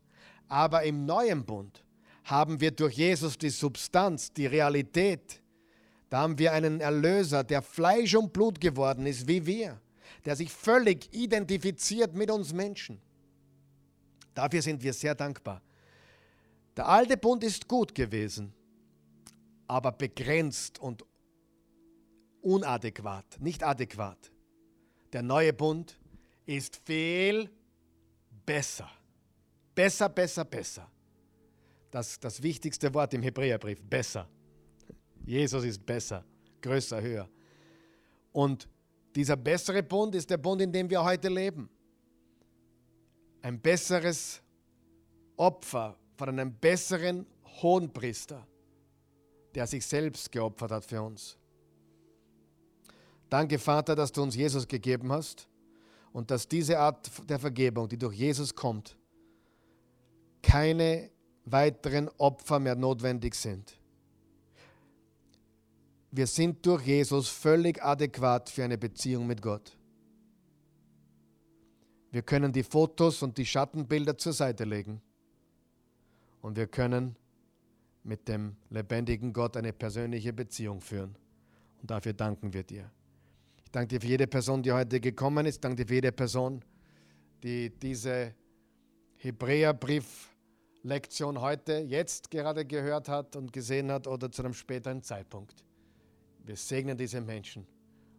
[0.48, 1.84] Aber im neuen Bund
[2.26, 5.41] haben wir durch Jesus die Substanz, die Realität.
[6.12, 9.80] Da haben wir einen Erlöser, der Fleisch und Blut geworden ist wie wir,
[10.26, 13.02] der sich völlig identifiziert mit uns Menschen.
[14.34, 15.62] Dafür sind wir sehr dankbar.
[16.76, 18.54] Der alte Bund ist gut gewesen,
[19.68, 21.06] aber begrenzt und
[22.42, 24.34] unadäquat, nicht adäquat.
[25.14, 25.98] Der neue Bund
[26.46, 27.50] ist viel
[28.46, 28.92] besser.
[29.74, 30.92] Besser, besser, besser.
[31.90, 34.28] Das, das wichtigste Wort im Hebräerbrief, besser.
[35.26, 36.24] Jesus ist besser,
[36.62, 37.30] größer, höher.
[38.32, 38.68] Und
[39.16, 41.70] dieser bessere Bund ist der Bund, in dem wir heute leben.
[43.42, 44.42] Ein besseres
[45.36, 47.26] Opfer von einem besseren
[47.62, 48.46] Hohenpriester,
[49.54, 51.38] der sich selbst geopfert hat für uns.
[53.30, 55.48] Danke, Vater, dass du uns Jesus gegeben hast
[56.14, 58.98] und dass diese Art der Vergebung, die durch Jesus kommt,
[60.42, 61.10] keine
[61.46, 63.81] weiteren Opfer mehr notwendig sind.
[66.14, 69.78] Wir sind durch Jesus völlig adäquat für eine Beziehung mit Gott.
[72.12, 75.02] Wir können die Fotos und die Schattenbilder zur Seite legen
[76.42, 77.16] und wir können
[78.04, 81.16] mit dem lebendigen Gott eine persönliche Beziehung führen.
[81.82, 82.92] Und dafür danken wir dir.
[83.64, 85.56] Ich danke dir für jede Person, die heute gekommen ist.
[85.56, 86.62] Ich danke dir für jede Person,
[87.42, 88.36] die diese
[89.16, 95.64] Hebräerbrief-Lektion heute, jetzt gerade gehört hat und gesehen hat oder zu einem späteren Zeitpunkt.
[96.46, 97.66] Wir segnen diese Menschen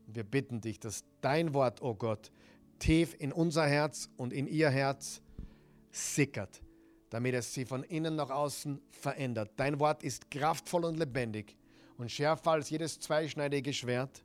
[0.06, 2.30] und wir bitten dich, dass dein Wort, oh Gott,
[2.78, 5.22] tief in unser Herz und in ihr Herz
[5.90, 6.62] sickert,
[7.10, 9.52] damit es sie von innen nach außen verändert.
[9.56, 11.56] Dein Wort ist kraftvoll und lebendig
[11.98, 14.24] und schärfer als jedes zweischneidige Schwert.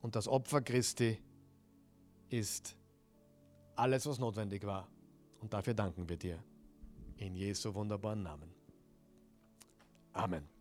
[0.00, 1.18] Und das Opfer Christi
[2.28, 2.76] ist
[3.74, 4.88] alles, was notwendig war.
[5.40, 6.42] Und dafür danken wir dir.
[7.18, 8.50] In Jesu wunderbaren Namen.
[10.12, 10.55] Amen.